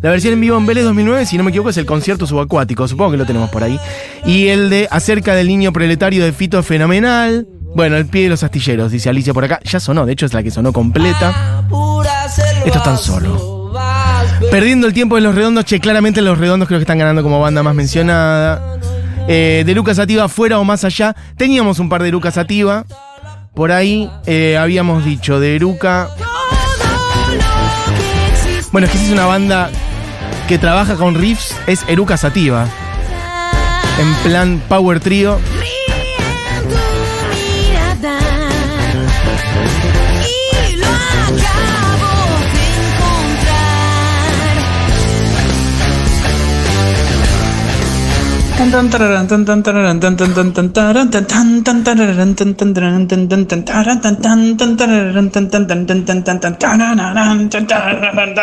La 0.00 0.10
versión 0.10 0.34
en 0.34 0.40
vivo 0.40 0.56
en 0.56 0.66
Vélez 0.66 0.84
2009, 0.84 1.26
si 1.26 1.36
no 1.36 1.44
me 1.44 1.50
equivoco, 1.50 1.70
es 1.70 1.76
el 1.76 1.86
concierto 1.86 2.26
subacuático, 2.26 2.88
supongo 2.88 3.12
que 3.12 3.16
lo 3.18 3.26
tenemos 3.26 3.50
por 3.50 3.62
ahí. 3.62 3.78
Y 4.24 4.48
el 4.48 4.70
de 4.70 4.88
Acerca 4.90 5.34
del 5.34 5.48
niño 5.48 5.72
proletario 5.72 6.24
de 6.24 6.32
Fito 6.32 6.62
Fenomenal. 6.62 7.46
Bueno, 7.74 7.96
el 7.96 8.06
pie 8.06 8.24
de 8.24 8.28
los 8.30 8.42
astilleros, 8.42 8.92
dice 8.92 9.10
Alicia 9.10 9.34
por 9.34 9.44
acá. 9.44 9.60
Ya 9.64 9.80
sonó, 9.80 10.06
de 10.06 10.12
hecho 10.12 10.24
es 10.24 10.32
la 10.32 10.42
que 10.42 10.50
sonó 10.50 10.72
completa. 10.72 11.64
Esto 12.64 12.78
es 12.78 12.82
tan 12.82 12.96
solo. 12.96 13.55
Perdiendo 14.50 14.86
el 14.86 14.92
tiempo 14.92 15.16
de 15.16 15.22
los 15.22 15.34
redondos, 15.34 15.64
che, 15.64 15.80
claramente 15.80 16.22
los 16.22 16.38
redondos 16.38 16.68
creo 16.68 16.78
que 16.78 16.84
están 16.84 16.98
ganando 16.98 17.22
como 17.22 17.40
banda 17.40 17.62
más 17.62 17.74
mencionada. 17.74 18.78
Eh, 19.28 19.64
de 19.66 19.74
Lucas 19.74 19.98
Ativa 19.98 20.28
fuera 20.28 20.58
o 20.58 20.64
más 20.64 20.84
allá. 20.84 21.16
Teníamos 21.36 21.78
un 21.78 21.88
par 21.88 22.02
de 22.02 22.10
Lucas 22.10 22.38
Ativa. 22.38 22.84
Por 23.54 23.72
ahí 23.72 24.10
eh, 24.26 24.56
habíamos 24.56 25.04
dicho 25.04 25.40
de 25.40 25.56
Eruca. 25.56 26.08
Bueno, 28.72 28.86
es 28.86 28.92
que 28.92 29.02
es 29.02 29.10
una 29.10 29.26
banda 29.26 29.70
que 30.46 30.58
trabaja 30.58 30.96
con 30.96 31.14
riffs, 31.14 31.56
es 31.66 31.82
Eruca 31.88 32.16
Sativa. 32.16 32.66
En 33.98 34.30
plan 34.30 34.62
Power 34.68 35.00
Trio. 35.00 35.40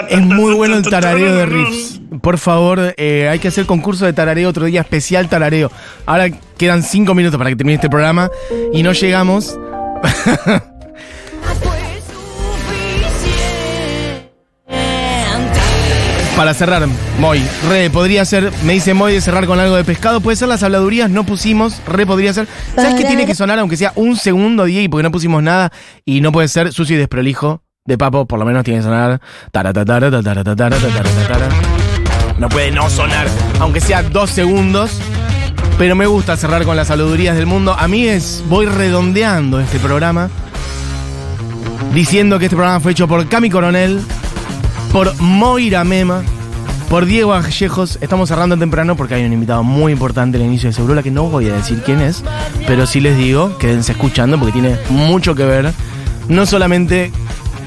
Es 0.10 0.22
muy 0.22 0.54
bueno 0.54 0.78
el 0.78 0.84
tarareo 0.84 1.36
de 1.36 1.46
riffs. 1.46 2.00
Por 2.22 2.38
favor, 2.38 2.94
eh, 2.98 3.28
hay 3.30 3.40
que 3.40 3.48
hacer 3.50 3.66
concurso 3.66 4.06
de 4.06 4.14
tarareo 4.14 4.50
otro 4.50 4.66
día, 4.66 4.82
especial 4.82 5.28
tarareo. 5.28 5.72
Ahora 6.06 6.30
quedan 6.58 6.84
cinco 6.84 7.14
minutos 7.14 7.38
para 7.38 7.50
que 7.50 7.56
termine 7.56 7.76
este 7.76 7.90
programa 7.90 8.30
y 8.72 8.84
no 8.84 8.94
llegamos. 8.94 9.58
Para 16.36 16.54
cerrar, 16.56 16.88
Moy, 17.20 17.42
re, 17.70 17.90
podría 17.92 18.26
ser, 18.26 18.52
me 18.64 18.74
dice 18.74 18.94
Moy 18.94 19.14
de 19.14 19.22
cerrar 19.22 19.46
con 19.46 19.60
algo 19.60 19.76
de 19.76 19.84
pescado, 19.84 20.20
puede 20.20 20.36
ser 20.36 20.48
las 20.48 20.64
habladurías, 20.64 21.10
no 21.10 21.26
pusimos, 21.26 21.80
re 21.86 22.06
podría 22.06 22.34
ser. 22.34 22.48
¿Sabes 22.76 22.96
qué 22.96 23.06
tiene 23.06 23.26
que 23.26 23.36
sonar 23.36 23.60
aunque 23.60 23.78
sea 23.78 23.94
un 23.96 24.16
segundo, 24.16 24.66
Diego, 24.66 24.90
porque 24.90 25.04
no 25.04 25.12
pusimos 25.12 25.44
nada 25.44 25.72
y 26.06 26.22
no 26.22 26.32
puede 26.32 26.48
ser 26.48 26.74
sucio 26.74 26.96
y 26.96 27.00
desprolijo 27.00 27.62
de 27.86 27.98
Papo, 27.98 28.26
por 28.26 28.40
lo 28.40 28.46
menos 28.46 28.64
tiene 28.64 28.80
que 28.80 28.84
sonar. 28.84 29.22
No 32.40 32.50
puede 32.50 32.72
no 32.72 32.90
sonar, 32.90 33.28
aunque 33.60 33.80
sea 33.80 34.02
dos 34.04 34.30
segundos. 34.30 35.00
Pero 35.78 35.96
me 35.96 36.06
gusta 36.06 36.38
cerrar 36.38 36.66
con 36.66 36.78
las 36.78 36.92
habladurías 36.92 37.36
del 37.36 37.46
mundo. 37.46 37.76
A 37.78 37.88
mí 37.88 38.08
es, 38.08 38.44
voy 38.48 38.68
redondeando 38.68 39.60
este 39.60 39.80
programa, 39.80 40.30
diciendo 41.94 42.38
que 42.40 42.46
este 42.46 42.56
programa 42.56 42.80
fue 42.80 42.92
hecho 42.92 43.08
por 43.08 43.28
Cami 43.28 43.50
Coronel, 43.50 44.00
por 44.94 45.20
Moira 45.20 45.84
Mema, 45.84 46.22
por 46.88 47.08
Diego 47.08 47.32
Vallejos. 47.32 47.98
Estamos 48.00 48.30
cerrando 48.30 48.56
temprano 48.56 48.96
porque 48.96 49.16
hay 49.16 49.26
un 49.26 49.34
invitado 49.34 49.64
muy 49.64 49.92
importante 49.92 50.38
al 50.38 50.44
inicio 50.44 50.70
de 50.70 50.74
Segurola 50.74 51.02
que 51.02 51.10
no 51.10 51.24
voy 51.24 51.50
a 51.50 51.54
decir 51.56 51.82
quién 51.84 52.00
es, 52.00 52.24
pero 52.68 52.86
sí 52.86 53.02
les 53.02 53.18
digo, 53.18 53.58
quédense 53.58 53.94
escuchando 53.94 54.38
porque 54.38 54.54
tiene 54.54 54.78
mucho 54.90 55.34
que 55.34 55.46
ver, 55.46 55.74
no 56.30 56.46
solamente 56.46 57.12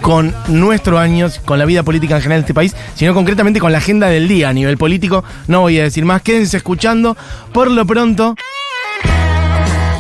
con 0.01 0.33
nuestro 0.47 1.01
año, 1.01 1.29
con 1.45 1.59
la 1.59 1.65
vida 1.65 1.83
política 1.83 2.15
en 2.15 2.23
general 2.23 2.43
de 2.43 2.45
este 2.45 2.55
país, 2.55 2.77
sino 2.95 3.13
concretamente 3.13 3.59
con 3.59 3.73
la 3.73 3.79
agenda 3.79 4.07
del 4.07 4.29
día 4.29 4.51
a 4.51 4.53
nivel 4.53 4.79
político. 4.79 5.25
No 5.49 5.63
voy 5.63 5.81
a 5.81 5.83
decir 5.83 6.05
más, 6.05 6.23
quédense 6.23 6.59
escuchando. 6.59 7.17
Por 7.53 7.73
lo 7.73 7.85
pronto, 7.85 8.37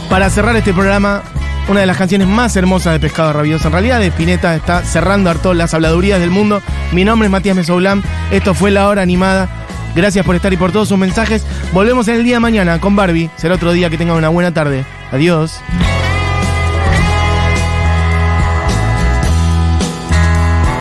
para 0.09 0.31
cerrar 0.31 0.55
este 0.55 0.73
programa, 0.73 1.25
una 1.69 1.81
de 1.81 1.87
las 1.87 1.97
canciones 1.97 2.29
más 2.29 2.57
hermosas 2.57 2.93
de 2.93 3.01
Pescado 3.01 3.33
Rabioso. 3.33 3.69
En 3.69 3.73
realidad, 3.73 4.01
de 4.01 4.07
Spinetta 4.07 4.55
está 4.55 4.83
cerrando 4.83 5.31
harto 5.31 5.55
las 5.55 5.75
habladurías 5.75 6.21
del 6.21 6.31
mundo. 6.31 6.63
Mi 6.93 7.05
nombre 7.05 7.27
es 7.27 7.33
Matías 7.33 7.57
Mesoulam. 7.57 8.03
Esto 8.31 8.55
fue 8.55 8.71
La 8.71 8.89
Hora 8.89 9.03
Animada. 9.03 9.49
Gracias 9.95 10.25
por 10.25 10.37
estar 10.37 10.53
y 10.53 10.57
por 10.57 10.73
todos 10.73 10.89
sus 10.89 10.99
mensajes. 10.99 11.45
Volvemos 11.73 12.07
el 12.09 12.23
día 12.23 12.37
de 12.37 12.41
mañana 12.41 12.81
con 12.81 12.97
Barbie. 12.97 13.31
Será 13.37 13.55
otro 13.55 13.73
día 13.73 13.91
que 13.91 13.99
tengan 13.99 14.17
una 14.17 14.29
buena 14.29 14.53
tarde. 14.53 14.85
Adiós. 15.11 15.61